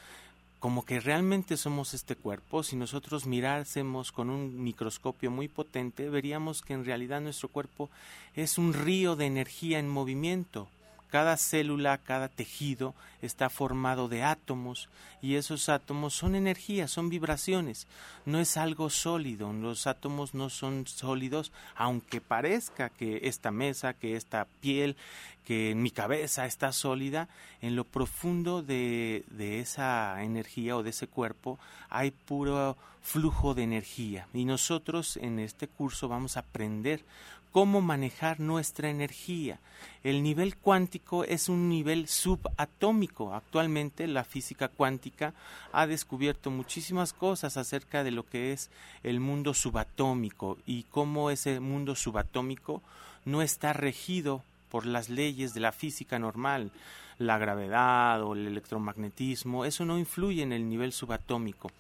[0.61, 6.61] como que realmente somos este cuerpo, si nosotros mirásemos con un microscopio muy potente, veríamos
[6.61, 7.89] que en realidad nuestro cuerpo
[8.35, 10.69] es un río de energía en movimiento.
[11.11, 14.89] Cada célula, cada tejido está formado de átomos
[15.21, 17.87] y esos átomos son energía, son vibraciones,
[18.25, 24.17] no es algo sólido, los átomos no son sólidos, aunque parezca que esta mesa, que
[24.17, 24.97] esta piel,
[25.45, 27.29] que mi cabeza está sólida,
[27.61, 29.25] en lo profundo de,
[29.61, 34.29] esa energía o de ese cuerpo hay puro flujo de energía.
[34.33, 37.05] Y nosotros en este curso vamos a aprender
[37.51, 39.59] cómo manejar nuestra energía.
[40.03, 43.35] El nivel cuántico es un nivel subatómico.
[43.35, 45.35] Actualmente la física cuántica
[45.73, 48.71] ha descubierto muchísimas cosas acerca de lo que es
[49.03, 52.83] el mundo subatómico y cómo ese mundo subatómico
[53.25, 56.71] no está regido por las leyes de la física normal,
[57.19, 61.71] la gravedad o el electromagnetismo, eso no influye en el nivel subatómico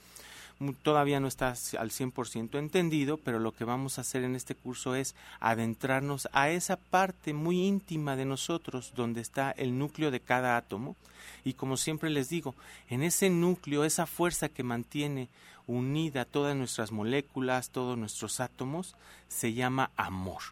[0.82, 4.94] todavía no está al 100% entendido, pero lo que vamos a hacer en este curso
[4.94, 10.56] es adentrarnos a esa parte muy íntima de nosotros donde está el núcleo de cada
[10.56, 10.96] átomo
[11.44, 12.54] y como siempre les digo,
[12.88, 15.28] en ese núcleo, esa fuerza que mantiene
[15.66, 18.96] unida todas nuestras moléculas, todos nuestros átomos,
[19.28, 20.42] se llama amor.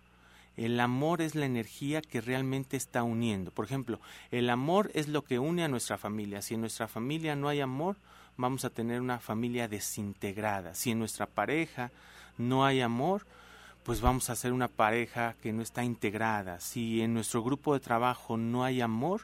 [0.57, 3.51] El amor es la energía que realmente está uniendo.
[3.53, 6.43] Por ejemplo, el amor es lo que une a nuestra familia.
[6.43, 7.97] Si en nuestra familia no hay amor,
[8.39, 10.75] vamos a tener una familia desintegrada.
[10.75, 11.91] Si en nuestra pareja
[12.39, 13.27] no hay amor,
[13.83, 16.61] pues vamos a ser una pareja que no está integrada.
[16.61, 19.23] Si en nuestro grupo de trabajo no hay amor,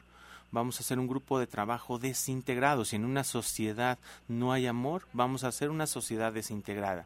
[0.51, 2.85] vamos a ser un grupo de trabajo desintegrado.
[2.85, 3.97] Si en una sociedad
[4.27, 7.05] no hay amor, vamos a ser una sociedad desintegrada.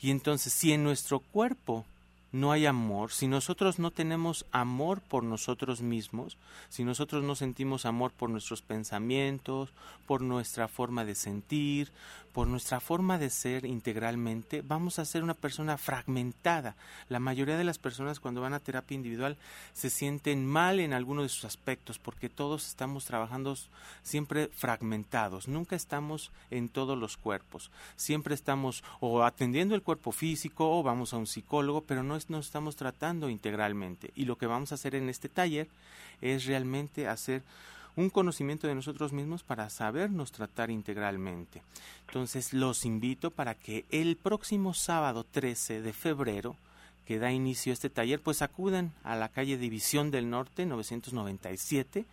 [0.00, 1.86] Y entonces, si en nuestro cuerpo
[2.36, 6.36] no hay amor, si nosotros no tenemos amor por nosotros mismos,
[6.68, 9.70] si nosotros no sentimos amor por nuestros pensamientos,
[10.06, 11.92] por nuestra forma de sentir,
[12.36, 16.76] por nuestra forma de ser integralmente, vamos a ser una persona fragmentada.
[17.08, 19.38] La mayoría de las personas cuando van a terapia individual
[19.72, 23.56] se sienten mal en alguno de sus aspectos porque todos estamos trabajando
[24.02, 30.78] siempre fragmentados, nunca estamos en todos los cuerpos, siempre estamos o atendiendo el cuerpo físico
[30.78, 34.10] o vamos a un psicólogo, pero no nos estamos tratando integralmente.
[34.14, 35.68] Y lo que vamos a hacer en este taller
[36.20, 37.42] es realmente hacer
[37.96, 41.62] un conocimiento de nosotros mismos para sabernos tratar integralmente.
[42.06, 46.56] Entonces los invito para que el próximo sábado 13 de febrero
[47.06, 52.04] que da inicio este taller, pues acudan a la calle División del Norte 997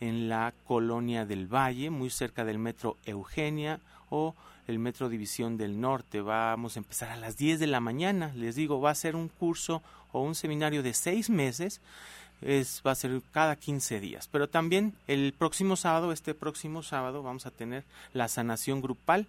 [0.00, 3.78] en la colonia del Valle, muy cerca del metro Eugenia
[4.10, 4.34] o
[4.66, 6.20] el metro División del Norte.
[6.20, 8.32] Vamos a empezar a las 10 de la mañana.
[8.34, 9.80] Les digo, va a ser un curso
[10.10, 11.80] o un seminario de seis meses
[12.42, 14.28] es, va a ser cada 15 días.
[14.30, 19.26] Pero también el próximo sábado, este próximo sábado, vamos a tener la sanación grupal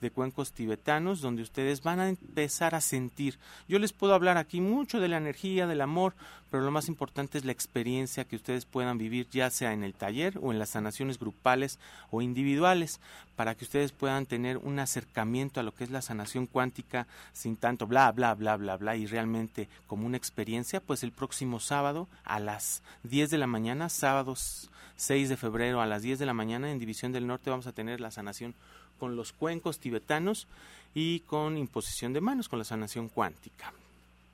[0.00, 3.38] de cuencos tibetanos donde ustedes van a empezar a sentir.
[3.68, 6.14] Yo les puedo hablar aquí mucho de la energía, del amor,
[6.50, 9.94] pero lo más importante es la experiencia que ustedes puedan vivir ya sea en el
[9.94, 11.78] taller o en las sanaciones grupales
[12.10, 13.00] o individuales
[13.34, 17.56] para que ustedes puedan tener un acercamiento a lo que es la sanación cuántica sin
[17.56, 22.08] tanto bla bla bla bla bla y realmente como una experiencia, pues el próximo sábado
[22.24, 26.32] a las 10 de la mañana, sábados 6 de febrero a las 10 de la
[26.32, 28.54] mañana en División del Norte vamos a tener la sanación
[28.98, 30.48] con los cuencos tibetanos
[30.94, 33.72] y con imposición de manos, con la sanación cuántica.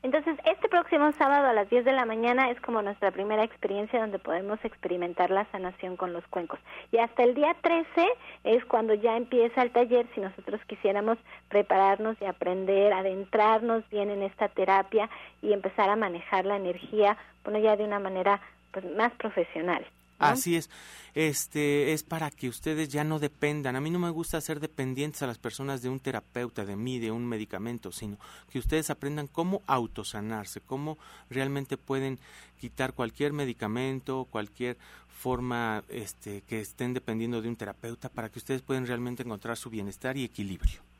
[0.02, 4.00] Entonces, este próximo sábado a las 10 de la mañana es como nuestra primera experiencia
[4.00, 6.58] donde podemos experimentar la sanación con los cuencos.
[6.90, 8.08] Y hasta el día 13
[8.42, 14.22] es cuando ya empieza el taller, si nosotros quisiéramos prepararnos y aprender, adentrarnos bien en
[14.22, 15.08] esta terapia
[15.40, 18.40] y empezar a manejar la energía, bueno, ya de una manera
[18.72, 19.86] pues, más profesional.
[20.22, 20.70] Así es.
[21.14, 23.76] Este es para que ustedes ya no dependan.
[23.76, 26.98] A mí no me gusta ser dependientes a las personas de un terapeuta, de mí,
[26.98, 28.18] de un medicamento, sino
[28.50, 30.96] que ustedes aprendan cómo autosanarse, cómo
[31.28, 32.18] realmente pueden
[32.58, 38.62] quitar cualquier medicamento, cualquier forma este, que estén dependiendo de un terapeuta para que ustedes
[38.62, 40.91] puedan realmente encontrar su bienestar y equilibrio.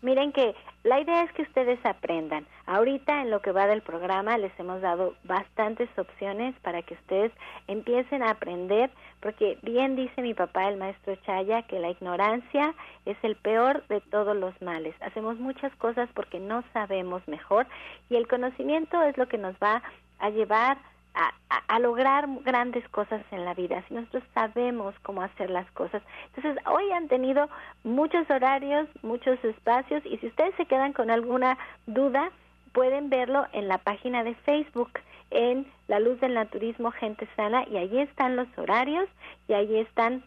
[0.00, 2.46] Miren que la idea es que ustedes aprendan.
[2.66, 7.32] Ahorita en lo que va del programa les hemos dado bastantes opciones para que ustedes
[7.66, 8.90] empiecen a aprender,
[9.20, 12.74] porque bien dice mi papá, el maestro Chaya, que la ignorancia
[13.06, 14.94] es el peor de todos los males.
[15.00, 17.66] Hacemos muchas cosas porque no sabemos mejor
[18.08, 19.82] y el conocimiento es lo que nos va
[20.20, 20.78] a llevar
[21.18, 26.02] a, lograr grandes cosas en la vida, si nosotros sabemos cómo hacer las cosas.
[26.34, 27.48] Entonces, hoy han tenido
[27.84, 31.56] muchos horarios, muchos espacios, y si ustedes se quedan con alguna
[31.86, 32.30] duda,
[32.72, 34.90] pueden verlo en la página de Facebook,
[35.30, 39.08] en La Luz del Naturismo Gente Sana, y allí están los horarios,
[39.46, 40.24] y allí están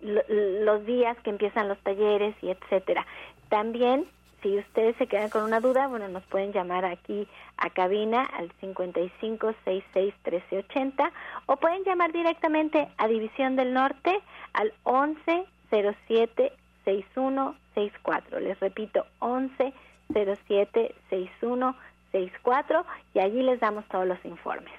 [0.00, 3.06] los días que empiezan los talleres y etcétera.
[3.48, 4.06] También
[4.42, 7.26] si ustedes se quedan con una duda, bueno, nos pueden llamar aquí
[7.56, 11.12] a cabina al 55 66 1380
[11.46, 14.20] o pueden llamar directamente a División del Norte
[14.52, 16.52] al 11 07
[16.84, 18.40] 6164.
[18.40, 19.72] Les repito, 11
[20.12, 24.72] 07 6164 y allí les damos todos los informes.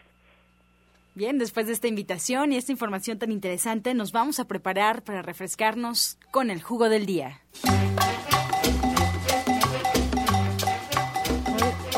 [1.15, 5.23] Bien, después de esta invitación y esta información tan interesante, nos vamos a preparar para
[5.23, 7.41] refrescarnos con el jugo del día.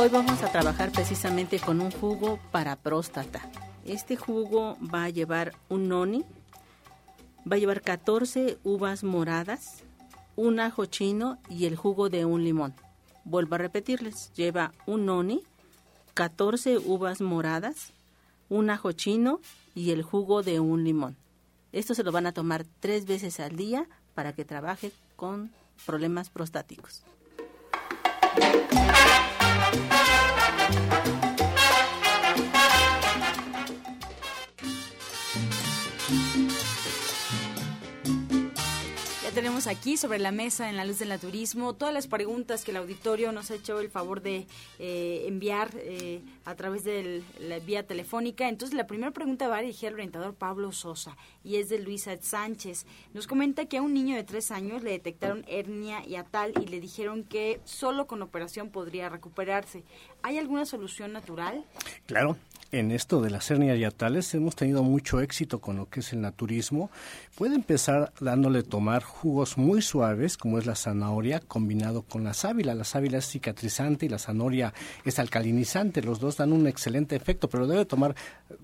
[0.01, 3.41] Hoy vamos a trabajar precisamente con un jugo para próstata.
[3.83, 6.23] Este jugo va a llevar un noni,
[7.39, 9.83] va a llevar 14 uvas moradas,
[10.37, 12.73] un ajo chino y el jugo de un limón.
[13.25, 15.43] Vuelvo a repetirles, lleva un noni,
[16.13, 17.91] 14 uvas moradas,
[18.47, 19.41] un ajo chino
[19.75, 21.17] y el jugo de un limón.
[21.73, 23.85] Esto se lo van a tomar tres veces al día
[24.15, 25.51] para que trabaje con
[25.85, 27.03] problemas prostáticos.
[39.39, 42.77] Tenemos aquí sobre la mesa en la luz del naturismo todas las preguntas que el
[42.77, 44.45] auditorio nos ha hecho el favor de
[44.79, 48.49] eh, enviar eh, a través de la vía telefónica.
[48.49, 52.17] Entonces la primera pregunta va a dirigir al orientador Pablo Sosa y es de Luisa
[52.21, 52.85] Sánchez.
[53.13, 56.67] Nos comenta que a un niño de tres años le detectaron hernia y atal y
[56.67, 59.85] le dijeron que solo con operación podría recuperarse.
[60.21, 61.63] ¿Hay alguna solución natural?
[62.05, 62.37] Claro,
[62.71, 66.21] en esto de las hernias yatales hemos tenido mucho éxito con lo que es el
[66.21, 66.91] naturismo.
[67.35, 72.75] Puede empezar dándole tomar jugos muy suaves, como es la zanahoria, combinado con la sábila.
[72.75, 76.03] La sábila es cicatrizante y la zanahoria es alcalinizante.
[76.03, 78.13] Los dos dan un excelente efecto, pero debe tomar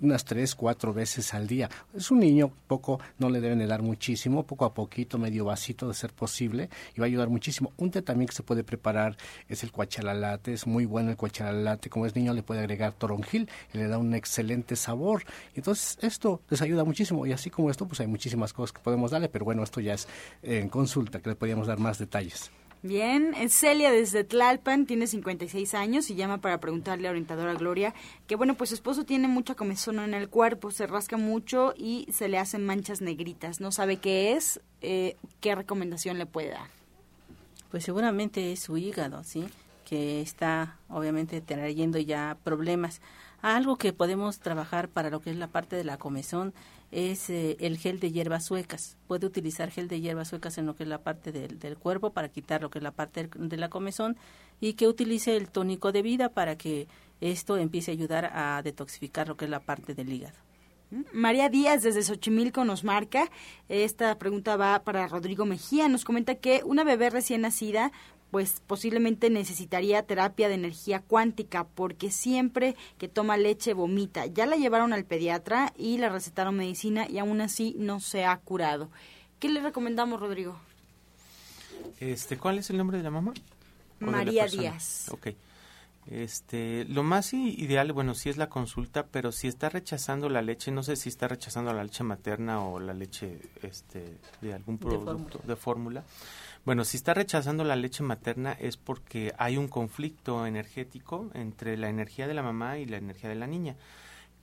[0.02, 1.70] unas tres, cuatro veces al día.
[1.96, 5.88] Es un niño, poco, no le deben de dar muchísimo, poco a poquito, medio vasito
[5.88, 7.74] de ser posible, y va a ayudar muchísimo.
[7.78, 9.18] Un té también que se puede preparar
[9.50, 11.45] es el cuachalalate, es muy bueno el cuachalalate.
[11.90, 15.24] Como es niño, le puede agregar toronjil y le da un excelente sabor.
[15.56, 17.26] Entonces, esto les ayuda muchísimo.
[17.26, 19.94] Y así como esto, pues hay muchísimas cosas que podemos darle, pero bueno, esto ya
[19.94, 20.08] es
[20.42, 22.52] en consulta, que le podríamos dar más detalles.
[22.88, 27.96] Bien, Celia desde Tlalpan tiene 56 años y llama para preguntarle a orientadora Gloria
[28.28, 32.08] que bueno, pues su esposo tiene mucha comezón en el cuerpo, se rasca mucho y
[32.14, 33.60] se le hacen manchas negritas.
[33.60, 36.70] No sabe qué es, eh, qué recomendación le puede dar.
[37.72, 39.46] Pues seguramente es su hígado, ¿sí?
[39.86, 43.02] Que está obviamente trayendo ya problemas.
[43.42, 46.54] Algo que podemos trabajar para lo que es la parte de la comezón
[46.92, 48.98] es eh, el gel de hierbas suecas.
[49.08, 52.12] Puede utilizar gel de hierbas suecas en lo que es la parte del, del cuerpo
[52.12, 54.18] para quitar lo que es la parte de la comezón
[54.60, 56.88] y que utilice el tónico de vida para que
[57.22, 60.38] esto empiece a ayudar a detoxificar lo que es la parte del hígado.
[61.12, 63.30] María Díaz desde Xochimilco nos marca,
[63.70, 67.92] esta pregunta va para Rodrigo Mejía, nos comenta que una bebé recién nacida
[68.36, 74.26] pues posiblemente necesitaría terapia de energía cuántica porque siempre que toma leche vomita.
[74.26, 78.36] Ya la llevaron al pediatra y le recetaron medicina y aún así no se ha
[78.36, 78.90] curado.
[79.40, 80.60] ¿Qué le recomendamos, Rodrigo?
[82.02, 83.34] Este, ¿cuál es el nombre de la mamá?
[84.02, 85.08] María Díaz.
[85.14, 85.28] Ok.
[86.08, 90.72] Este, lo más ideal, bueno, sí es la consulta, pero si está rechazando la leche,
[90.72, 95.40] no sé si está rechazando la leche materna o la leche este, de algún producto
[95.46, 96.04] de fórmula.
[96.66, 101.90] Bueno, si está rechazando la leche materna es porque hay un conflicto energético entre la
[101.90, 103.76] energía de la mamá y la energía de la niña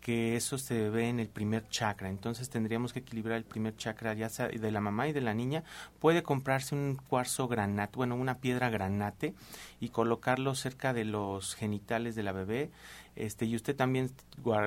[0.02, 2.10] que eso se ve en el primer chakra.
[2.10, 5.32] Entonces tendríamos que equilibrar el primer chakra ya sea de la mamá y de la
[5.32, 5.62] niña.
[6.00, 9.32] Puede comprarse un cuarzo granate, bueno, una piedra granate
[9.80, 12.70] y colocarlo cerca de los genitales de la bebé.
[13.14, 14.10] Este, y usted también,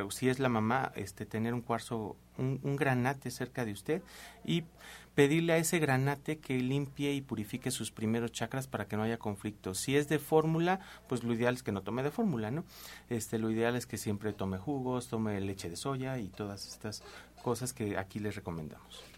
[0.10, 4.01] si es la mamá, este, tener un cuarzo, un, un granate cerca de usted
[4.45, 4.64] y
[5.16, 9.18] pedirle a ese granate que limpie y purifique sus primeros chakras para que no haya
[9.18, 9.74] conflicto.
[9.74, 12.66] Si es de fórmula, pues lo ideal es que no tome de fórmula, ¿no?
[13.09, 17.01] Este, lo ideal es que siempre tome jugos, tome leche de soya y todas estas
[17.41, 19.14] cosas que aquí les recomendamos.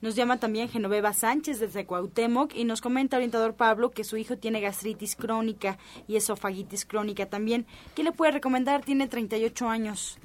[0.00, 4.36] Nos llama también Genoveva Sánchez desde Cuauhtémoc y nos comenta orientador Pablo que su hijo
[4.38, 5.78] tiene gastritis crónica
[6.08, 7.66] y esofagitis crónica también.
[7.94, 8.84] ¿Qué le puede recomendar?
[8.84, 10.18] Tiene 38 años.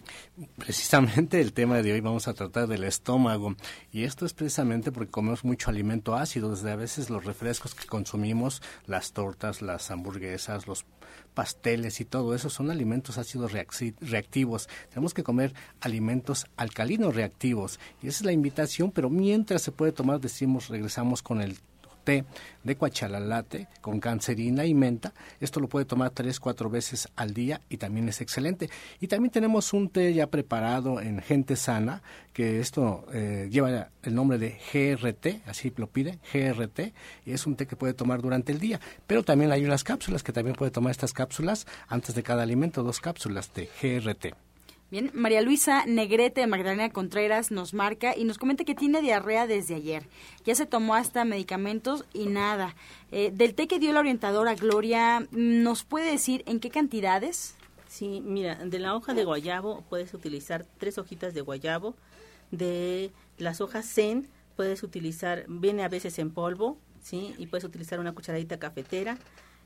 [0.57, 3.55] Precisamente el tema de hoy vamos a tratar del estómago
[3.91, 7.87] y esto es precisamente porque comemos mucho alimento ácido, desde a veces los refrescos que
[7.87, 10.85] consumimos, las tortas, las hamburguesas, los
[11.39, 14.67] pasteles y todo eso son alimentos ácidos reactivos.
[14.89, 19.93] Tenemos que comer alimentos alcalinos reactivos y esa es la invitación, pero mientras se puede
[19.93, 21.57] tomar, decimos, regresamos con el
[22.03, 22.25] té
[22.63, 25.13] de cuachalalate con cancerina y menta.
[25.39, 28.69] Esto lo puede tomar tres, cuatro veces al día y también es excelente.
[28.99, 32.01] Y también tenemos un té ya preparado en Gente Sana,
[32.33, 36.93] que esto eh, lleva el nombre de GRT, así lo pide, GRT,
[37.25, 38.79] y es un té que puede tomar durante el día.
[39.07, 42.83] Pero también hay unas cápsulas que también puede tomar estas cápsulas antes de cada alimento,
[42.83, 44.48] dos cápsulas de GRT.
[44.91, 49.45] Bien, María Luisa Negrete de Magdalena Contreras nos marca y nos comenta que tiene diarrea
[49.45, 50.07] desde ayer.
[50.45, 52.75] Ya se tomó hasta medicamentos y nada.
[53.11, 57.55] Eh, del té que dio la orientadora Gloria, ¿nos puede decir en qué cantidades?
[57.87, 61.93] Sí, mira, de la hoja de guayabo puedes utilizar tres hojitas de guayabo.
[62.49, 67.35] De las hojas zen puedes utilizar, viene a veces en polvo, ¿sí?
[67.37, 69.19] Y puedes utilizar una cucharadita cafetera.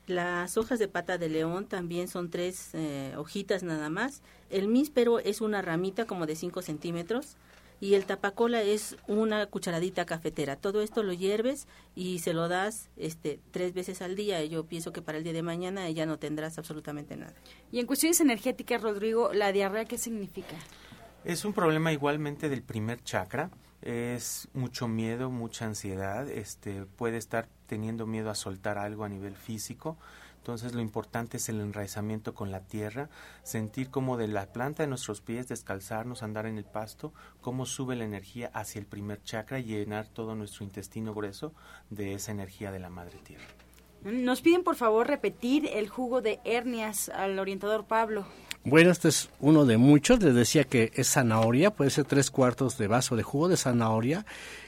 [0.06, 4.22] Las hojas de pata de león también son tres eh, hojitas nada más.
[4.50, 7.36] El míspero es una ramita como de 5 centímetros
[7.80, 10.56] y el tapacola es una cucharadita cafetera.
[10.56, 14.44] Todo esto lo hierves y se lo das este, tres veces al día.
[14.44, 17.34] Yo pienso que para el día de mañana ya no tendrás absolutamente nada.
[17.72, 20.56] Y en cuestiones energéticas, Rodrigo, ¿la diarrea qué significa?
[21.24, 23.50] Es un problema igualmente del primer chakra
[23.84, 29.36] es mucho miedo, mucha ansiedad, este puede estar teniendo miedo a soltar algo a nivel
[29.36, 29.96] físico.
[30.38, 33.08] Entonces lo importante es el enraizamiento con la tierra,
[33.42, 37.96] sentir como de la planta de nuestros pies, descalzarnos, andar en el pasto, cómo sube
[37.96, 41.54] la energía hacia el primer chakra y llenar todo nuestro intestino grueso
[41.88, 43.46] de esa energía de la madre tierra.
[44.04, 48.26] Nos piden por favor repetir el jugo de hernias al orientador Pablo.
[48.66, 50.22] Bueno, este es uno de muchos.
[50.22, 54.26] Les decía que es zanahoria, puede ser tres cuartos de vaso de jugo de zanahoria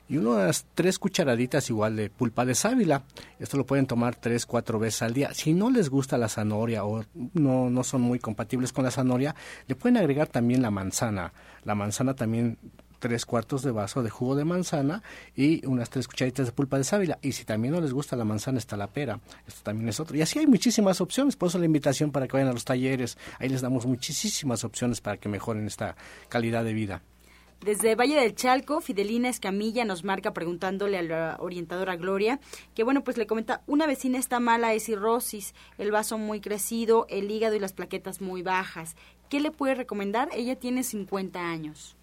[0.09, 3.03] y unas tres cucharaditas igual de pulpa de sábila.
[3.39, 5.35] Esto lo pueden tomar tres, cuatro veces al día.
[5.35, 7.05] Si no les gusta la zanahoria o
[7.35, 9.35] no, no son muy compatibles con la zanahoria,
[9.67, 11.33] le pueden agregar también la manzana.
[11.65, 12.59] La manzana también
[12.99, 15.03] tres cuartos de vaso de jugo de manzana
[15.35, 17.19] y unas tres cucharitas de pulpa de sábila.
[17.23, 19.21] Y si también no les gusta la manzana, está la pera.
[19.47, 20.17] Esto también es otro.
[20.17, 21.37] Y así hay muchísimas opciones.
[21.37, 23.19] Por eso la invitación para que vayan a los talleres.
[23.39, 25.97] Ahí les damos muchísimas opciones para que mejoren esta
[26.29, 27.03] calidad de vida.
[27.61, 32.39] Desde Valle del Chalco, Fidelina Escamilla nos marca preguntándole a la orientadora Gloria
[32.75, 37.07] que, bueno, pues le comenta, una vecina está mala de cirrosis, el vaso muy crecido,
[37.09, 38.95] el hígado y las plaquetas muy bajas.
[39.29, 40.29] ¿Qué le puede recomendar?
[40.33, 41.97] Ella tiene 50 años.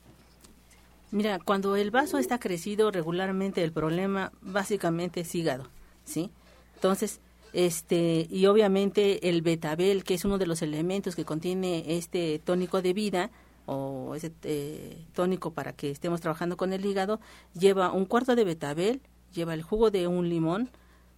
[1.11, 5.69] Mira, cuando el vaso está crecido regularmente, el problema básicamente es hígado,
[6.03, 6.31] ¿sí?
[6.75, 7.21] Entonces,
[7.53, 12.81] este, y obviamente el betabel, que es uno de los elementos que contiene este tónico
[12.81, 13.29] de vida,
[13.65, 17.19] o ese eh, tónico para que estemos trabajando con el hígado,
[17.53, 19.01] lleva un cuarto de betabel,
[19.33, 20.69] lleva el jugo de un limón,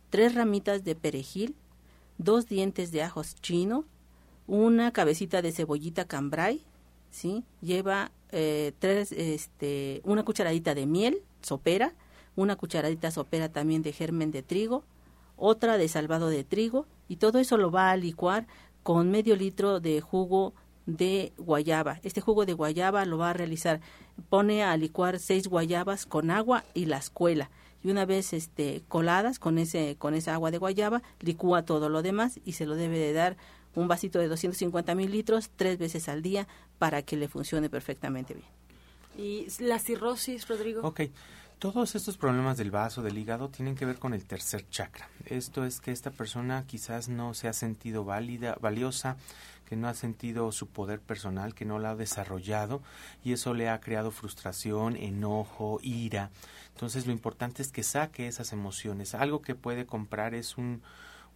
[0.09, 1.55] tres ramitas de perejil,
[2.17, 3.85] dos dientes de ajos chino,
[4.47, 6.61] una cabecita de cebollita cambray,
[7.09, 7.43] ¿sí?
[7.61, 11.93] Lleva eh, tres, este, una cucharadita de miel, sopera,
[12.35, 14.83] una cucharadita sopera también de germen de trigo,
[15.37, 18.47] otra de salvado de trigo y todo eso lo va a licuar
[18.83, 20.53] con medio litro de jugo
[20.85, 21.99] de guayaba.
[22.03, 23.81] Este jugo de guayaba lo va a realizar,
[24.29, 27.49] pone a licuar seis guayabas con agua y las cuela.
[27.83, 32.01] Y una vez este, coladas con, ese, con esa agua de guayaba, licúa todo lo
[32.01, 33.37] demás y se lo debe de dar
[33.75, 36.47] un vasito de 250 mililitros tres veces al día
[36.79, 38.47] para que le funcione perfectamente bien.
[39.17, 40.81] ¿Y la cirrosis, Rodrigo?
[40.81, 41.01] Ok.
[41.59, 45.07] Todos estos problemas del vaso, del hígado, tienen que ver con el tercer chakra.
[45.25, 49.15] Esto es que esta persona quizás no se ha sentido válida, valiosa,
[49.65, 52.81] que no ha sentido su poder personal, que no la ha desarrollado
[53.23, 56.29] y eso le ha creado frustración, enojo, ira.
[56.73, 59.15] Entonces lo importante es que saque esas emociones.
[59.15, 60.81] Algo que puede comprar es un,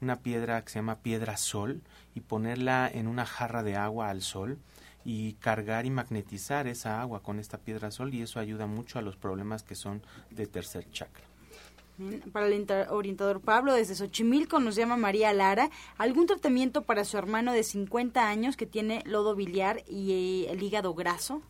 [0.02, 1.82] una piedra que se llama piedra sol
[2.16, 4.58] y ponerla en una jarra de agua al sol
[5.06, 9.02] y cargar y magnetizar esa agua con esta piedra sol y eso ayuda mucho a
[9.02, 11.29] los problemas que son de tercer chakra.
[12.32, 15.70] Para el orientador Pablo, desde Xochimilco nos llama María Lara.
[15.98, 20.94] ¿Algún tratamiento para su hermano de 50 años que tiene lodo biliar y el hígado
[20.94, 21.42] graso?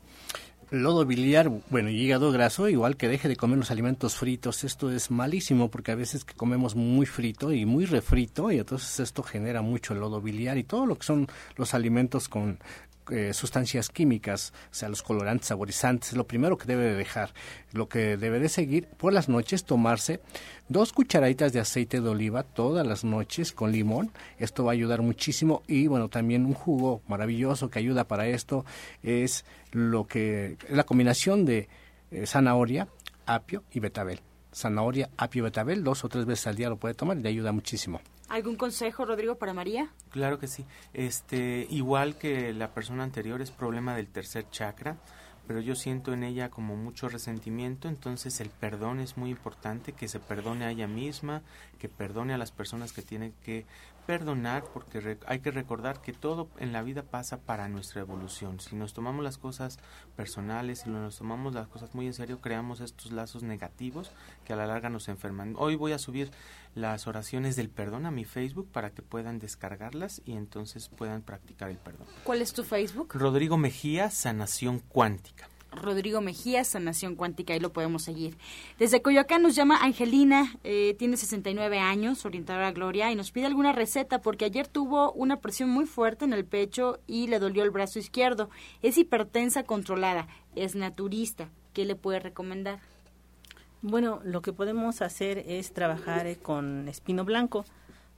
[0.72, 4.64] lodo biliar, bueno, y hígado graso, igual que deje de comer los alimentos fritos.
[4.64, 9.00] Esto es malísimo porque a veces que comemos muy frito y muy refrito y entonces
[9.00, 12.60] esto genera mucho lodo biliar y todo lo que son los alimentos con
[13.12, 17.34] eh, sustancias químicas, o sea, los colorantes, saborizantes, lo primero que debe de dejar.
[17.72, 20.22] Lo que debe de seguir por las noches, tomarse
[20.68, 24.12] dos cucharaditas de aceite de oliva todas las noches con limón.
[24.38, 28.66] Esto va a ayudar muchísimo y bueno, también un jugo maravilloso que ayuda para esto
[29.04, 31.68] es lo que la combinación de
[32.12, 32.88] eh, zanahoria,
[33.26, 34.22] apio y betabel.
[34.54, 37.30] Zanahoria, apio y betabel, dos o tres veces al día lo puede tomar y le
[37.30, 38.02] ayuda muchísimo.
[38.30, 39.90] ¿Algún consejo, Rodrigo, para María?
[40.12, 40.66] Claro que sí.
[40.94, 44.98] Este, igual que la persona anterior es problema del tercer chakra,
[45.48, 50.08] pero yo siento en ella como mucho resentimiento, entonces el perdón es muy importante, que
[50.08, 51.42] se perdone a ella misma,
[51.80, 53.66] que perdone a las personas que tiene que
[54.10, 58.60] perdonar porque hay que recordar que todo en la vida pasa para nuestra evolución.
[58.60, 59.78] Si nos tomamos las cosas
[60.16, 64.12] personales, si nos tomamos las cosas muy en serio, creamos estos lazos negativos
[64.46, 65.54] que a la larga nos enferman.
[65.58, 66.32] Hoy voy a subir
[66.80, 71.70] las oraciones del perdón a mi Facebook para que puedan descargarlas y entonces puedan practicar
[71.70, 72.08] el perdón.
[72.24, 73.14] ¿Cuál es tu Facebook?
[73.14, 75.48] Rodrigo Mejía, Sanación Cuántica.
[75.72, 78.38] Rodrigo Mejía, Sanación Cuántica, ahí lo podemos seguir.
[78.80, 83.46] Desde Coyoacán nos llama Angelina, eh, tiene 69 años, orientadora a Gloria, y nos pide
[83.46, 87.64] alguna receta porque ayer tuvo una presión muy fuerte en el pecho y le dolió
[87.64, 88.50] el brazo izquierdo.
[88.82, 91.50] Es hipertensa controlada, es naturista.
[91.74, 92.80] ¿Qué le puede recomendar?
[93.82, 97.66] Bueno, lo que podemos hacer es trabajar eh, con espino blanco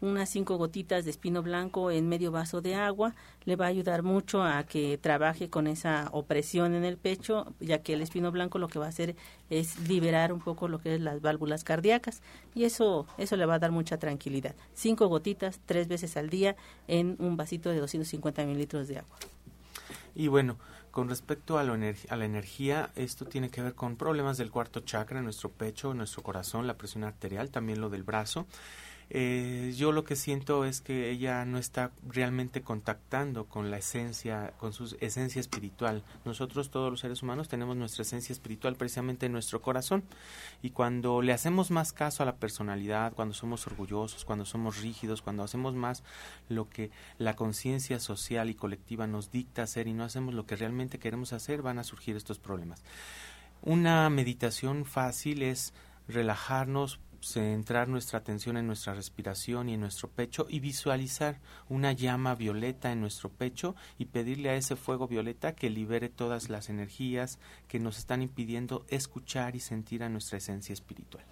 [0.02, 3.14] unas cinco gotitas de espino blanco en medio vaso de agua
[3.46, 7.84] le va a ayudar mucho a que trabaje con esa opresión en el pecho, ya
[7.84, 9.16] que el espino blanco lo que va a hacer
[9.50, 12.22] es liberar un poco lo que es las válvulas cardíacas
[12.56, 14.56] y eso eso le va a dar mucha tranquilidad.
[14.74, 16.56] Cinco gotitas tres veces al día
[16.88, 19.16] en un vasito de 250 mililitros de agua.
[20.16, 20.58] Y bueno,
[20.92, 25.22] con respecto a, a, la energía, esto tiene que ver con problemas del cuarto chakra,
[25.22, 28.46] nuestro pecho, nuestro corazón, la presión arterial, también lo del brazo.
[29.14, 34.54] Eh, yo lo que siento es que ella no está realmente contactando con la esencia,
[34.58, 36.06] con su esencia espiritual.
[36.24, 40.06] Nosotros todos los seres humanos tenemos nuestra esencia espiritual precisamente en nuestro corazón
[40.62, 45.22] y cuando le hacemos más caso a la personalidad, cuando somos orgullosos, cuando somos rígidos,
[45.22, 46.04] cuando hacemos más
[46.48, 50.56] lo que la conciencia social y colectiva nos dicta hacer y no hacemos lo que
[50.56, 52.82] realmente queremos hacer, van a surgir estos problemas.
[53.62, 55.74] Una meditación fácil es
[56.08, 62.36] relajarnos, centrar nuestra atención en nuestra respiración y en nuestro pecho y visualizar una llama
[62.36, 67.40] violeta en nuestro pecho y pedirle a ese fuego violeta que libere todas las energías
[67.68, 71.24] que nos están impidiendo escuchar y sentir a nuestra esencia espiritual.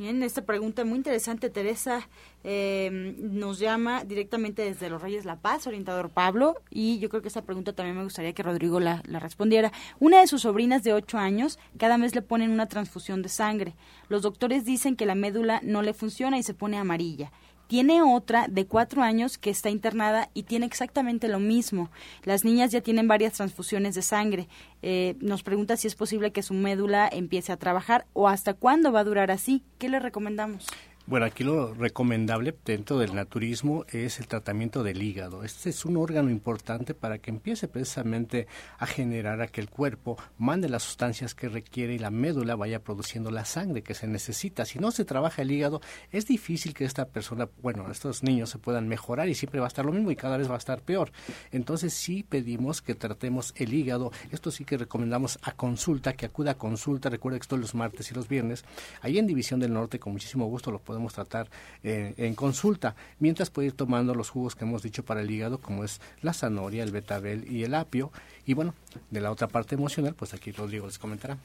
[0.00, 2.08] Bien, esta pregunta muy interesante, Teresa
[2.42, 7.28] eh, nos llama directamente desde Los Reyes La Paz, orientador Pablo, y yo creo que
[7.28, 9.72] esta pregunta también me gustaría que Rodrigo la, la respondiera.
[9.98, 13.74] Una de sus sobrinas de 8 años, cada mes le ponen una transfusión de sangre.
[14.08, 17.30] Los doctores dicen que la médula no le funciona y se pone amarilla.
[17.70, 21.88] Tiene otra de cuatro años que está internada y tiene exactamente lo mismo.
[22.24, 24.48] Las niñas ya tienen varias transfusiones de sangre.
[24.82, 28.90] Eh, nos pregunta si es posible que su médula empiece a trabajar o hasta cuándo
[28.90, 29.62] va a durar así.
[29.78, 30.66] ¿Qué le recomendamos?
[31.10, 35.42] Bueno, aquí lo recomendable dentro del naturismo es el tratamiento del hígado.
[35.42, 38.46] Este es un órgano importante para que empiece precisamente
[38.78, 42.84] a generar a que el cuerpo mande las sustancias que requiere y la médula vaya
[42.84, 44.64] produciendo la sangre que se necesita.
[44.64, 45.80] Si no se trabaja el hígado,
[46.12, 49.74] es difícil que esta persona, bueno, estos niños se puedan mejorar y siempre va a
[49.74, 51.10] estar lo mismo y cada vez va a estar peor.
[51.50, 54.12] Entonces sí pedimos que tratemos el hígado.
[54.30, 57.10] Esto sí que recomendamos a consulta, que acuda a consulta.
[57.10, 58.64] Recuerda que esto es los martes y los viernes.
[59.02, 61.48] Ahí en División del Norte, con muchísimo gusto lo podemos podemos tratar
[61.82, 65.58] eh, en consulta, mientras puede ir tomando los jugos que hemos dicho para el hígado,
[65.58, 68.12] como es la zanahoria, el betabel y el apio.
[68.44, 68.74] Y bueno,
[69.10, 71.38] de la otra parte emocional, pues aquí Rodrigo les comentará.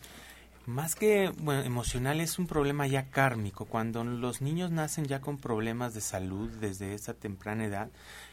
[0.65, 3.65] Más que emocional es un problema ya kármico.
[3.65, 7.89] Cuando los niños nacen ya con problemas de salud desde esa temprana edad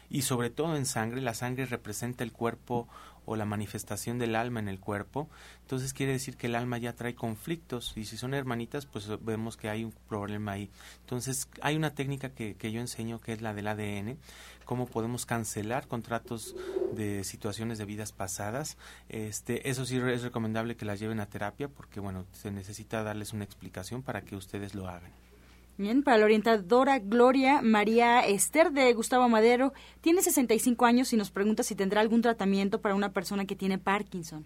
[0.09, 2.87] y sobre todo en sangre, la sangre representa el cuerpo
[3.25, 5.29] o la manifestación del alma en el cuerpo,
[5.61, 9.57] entonces quiere decir que el alma ya trae conflictos y si son hermanitas pues vemos
[9.57, 10.69] que hay un problema ahí.
[11.01, 14.17] Entonces hay una técnica que, que yo enseño que es la del ADN,
[14.65, 16.55] cómo podemos cancelar contratos
[16.93, 18.77] de situaciones de vidas pasadas.
[19.09, 23.33] Este, eso sí es recomendable que las lleven a terapia porque bueno, se necesita darles
[23.33, 25.22] una explicación para que ustedes lo hagan.
[25.77, 31.31] Bien, para la orientadora Gloria María Esther de Gustavo Madero, tiene 65 años y nos
[31.31, 34.45] pregunta si tendrá algún tratamiento para una persona que tiene Parkinson.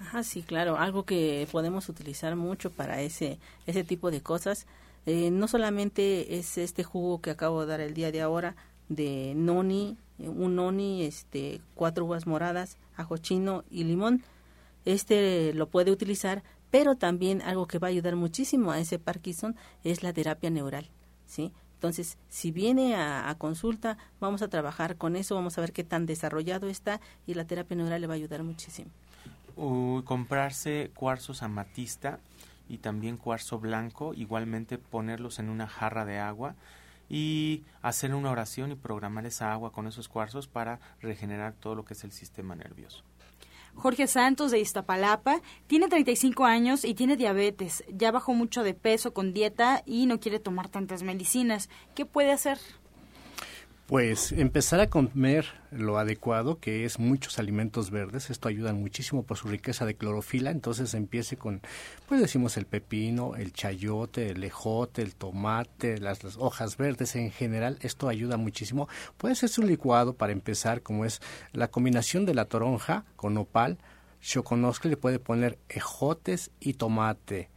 [0.00, 4.66] Ajá, sí, claro, algo que podemos utilizar mucho para ese, ese tipo de cosas.
[5.06, 8.56] Eh, no solamente es este jugo que acabo de dar el día de ahora
[8.88, 14.24] de noni, un noni, este, cuatro uvas moradas, ajo chino y limón.
[14.84, 16.42] Este lo puede utilizar
[16.74, 19.54] pero también algo que va a ayudar muchísimo a ese Parkinson
[19.84, 20.90] es la terapia neural,
[21.24, 21.52] ¿sí?
[21.74, 26.04] Entonces, si viene a, consulta, vamos a trabajar con eso, vamos a ver qué tan
[26.04, 28.90] desarrollado está y la terapia neural le va a ayudar muchísimo.
[30.04, 32.18] comprarse cuarzos amatista
[32.68, 36.56] y también cuarzo blanco, igualmente ponerlos en una jarra de agua
[37.08, 41.84] y hacer una oración y programar esa agua con esos cuarzos para regenerar todo lo
[41.84, 43.04] que es el sistema nervioso.
[43.74, 47.84] Jorge Santos de Iztapalapa tiene 35 años y tiene diabetes.
[47.88, 51.68] Ya bajó mucho de peso con dieta y no quiere tomar tantas medicinas.
[51.94, 52.58] ¿Qué puede hacer?
[53.86, 58.30] Pues empezar a comer lo adecuado, que es muchos alimentos verdes.
[58.30, 60.50] Esto ayuda muchísimo por su riqueza de clorofila.
[60.50, 61.60] Entonces empiece con,
[62.08, 67.76] pues decimos el pepino, el chayote, el ejote, el tomate, las, hojas verdes en general.
[67.82, 68.88] Esto ayuda muchísimo.
[69.18, 71.20] Puede ser un licuado para empezar, como es
[71.52, 73.76] la combinación de la toronja con opal.
[74.80, 77.50] que le puede poner ejotes y tomate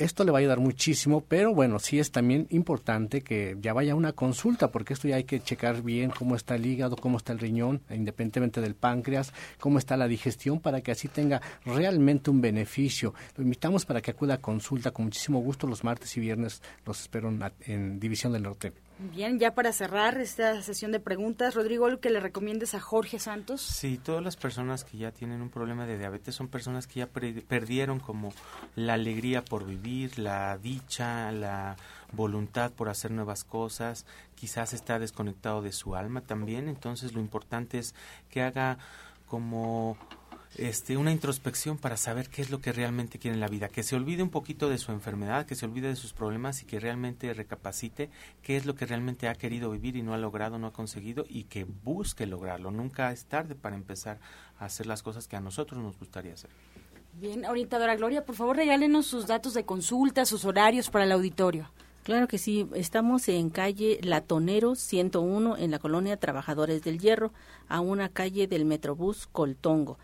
[0.00, 3.94] esto le va a ayudar muchísimo, pero bueno, sí es también importante que ya vaya
[3.94, 7.32] una consulta, porque esto ya hay que checar bien cómo está el hígado, cómo está
[7.32, 12.40] el riñón, independientemente del páncreas, cómo está la digestión, para que así tenga realmente un
[12.40, 13.14] beneficio.
[13.36, 16.62] Lo invitamos para que acuda a consulta con muchísimo gusto los martes y viernes.
[16.86, 17.30] Los espero
[17.66, 18.72] en División del Norte.
[19.02, 23.18] Bien, ya para cerrar esta sesión de preguntas, Rodrigo, ¿algo que le recomiendes a Jorge
[23.18, 23.62] Santos?
[23.62, 27.06] Sí, todas las personas que ya tienen un problema de diabetes son personas que ya
[27.06, 28.34] perdieron como
[28.76, 31.76] la alegría por vivir, la dicha, la
[32.12, 37.78] voluntad por hacer nuevas cosas, quizás está desconectado de su alma también, entonces lo importante
[37.78, 37.94] es
[38.28, 38.76] que haga
[39.26, 39.96] como
[40.56, 43.82] este, una introspección para saber qué es lo que realmente quiere en la vida, que
[43.82, 46.80] se olvide un poquito de su enfermedad, que se olvide de sus problemas y que
[46.80, 48.10] realmente recapacite
[48.42, 51.24] qué es lo que realmente ha querido vivir y no ha logrado, no ha conseguido
[51.28, 52.70] y que busque lograrlo.
[52.70, 54.18] Nunca es tarde para empezar
[54.58, 56.50] a hacer las cosas que a nosotros nos gustaría hacer.
[57.12, 61.70] Bien, orientadora Gloria, por favor regálenos sus datos de consulta, sus horarios para el auditorio.
[62.02, 67.32] Claro que sí, estamos en calle Latonero 101 en la colonia Trabajadores del Hierro,
[67.68, 69.98] a una calle del Metrobús Coltongo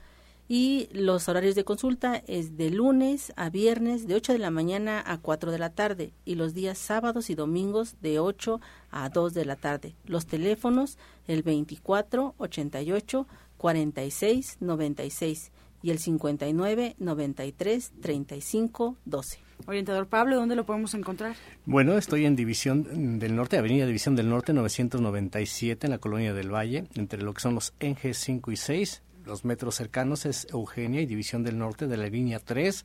[0.49, 5.03] y los horarios de consulta es de lunes a viernes de 8 de la mañana
[5.05, 9.35] a 4 de la tarde y los días sábados y domingos de 8 a 2
[9.35, 9.97] de la tarde.
[10.05, 13.27] Los teléfonos el 24 88
[13.57, 19.39] 46 96 y el 59 93 35 12.
[19.67, 21.35] Orientador Pablo, ¿dónde lo podemos encontrar?
[21.65, 26.55] Bueno, estoy en División del Norte, Avenida División del Norte 997 en la Colonia del
[26.55, 31.01] Valle, entre lo que son los NG 5 y 6 los metros cercanos es Eugenia
[31.01, 32.85] y División del Norte de la línea 3.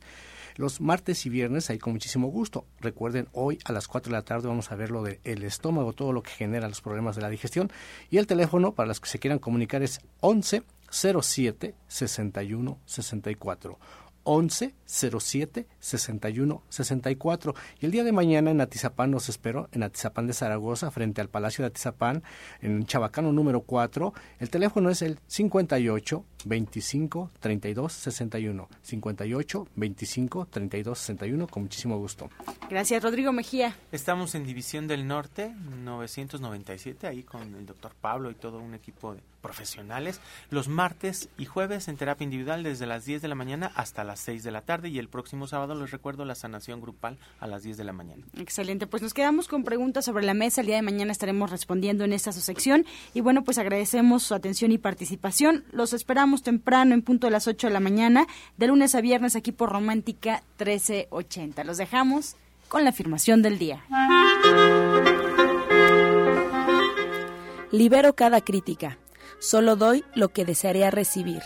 [0.56, 2.66] Los martes y viernes ahí con muchísimo gusto.
[2.80, 6.12] Recuerden, hoy a las 4 de la tarde vamos a ver lo del estómago, todo
[6.12, 7.70] lo que genera los problemas de la digestión.
[8.10, 13.78] Y el teléfono para los que se quieran comunicar es 11 07 61 64.
[14.24, 17.54] 11 07 61 64.
[17.80, 21.28] Y el día de mañana en Atizapán nos espero, en Atizapán de Zaragoza, frente al
[21.28, 22.22] Palacio de Atizapán,
[22.60, 24.12] en Chabacano número 4.
[24.38, 28.68] El teléfono es el 58 25 32 61.
[28.82, 32.28] 58 25 32 61, con muchísimo gusto.
[32.68, 33.76] Gracias, Rodrigo Mejía.
[33.92, 39.14] Estamos en División del Norte, 997, ahí con el doctor Pablo y todo un equipo
[39.14, 40.20] de profesionales,
[40.50, 44.20] los martes y jueves en terapia individual desde las 10 de la mañana hasta las
[44.20, 47.62] 6 de la tarde y el próximo sábado les recuerdo la sanación grupal a las
[47.62, 48.24] 10 de la mañana.
[48.36, 50.60] Excelente, pues nos quedamos con preguntas sobre la mesa.
[50.60, 54.34] El día de mañana estaremos respondiendo en esta su sección y bueno, pues agradecemos su
[54.34, 55.64] atención y participación.
[55.72, 58.26] Los esperamos temprano en punto de las 8 de la mañana,
[58.56, 61.64] de lunes a viernes aquí por Romántica 1380.
[61.64, 62.36] Los dejamos
[62.68, 63.84] con la afirmación del día.
[67.70, 68.98] Libero cada crítica.
[69.38, 71.42] Solo doy lo que desearía recibir.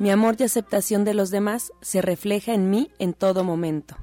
[0.00, 3.96] Mi amor y aceptación de los demás se refleja en mí en todo momento.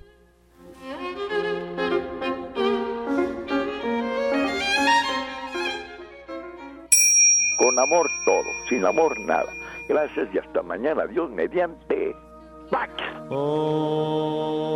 [7.58, 9.52] Con amor todo, sin amor nada.
[9.90, 11.08] Gracias y hasta mañana.
[11.08, 12.16] Dios mediante.
[12.70, 12.94] ¡Pax!
[13.32, 14.68] Oh.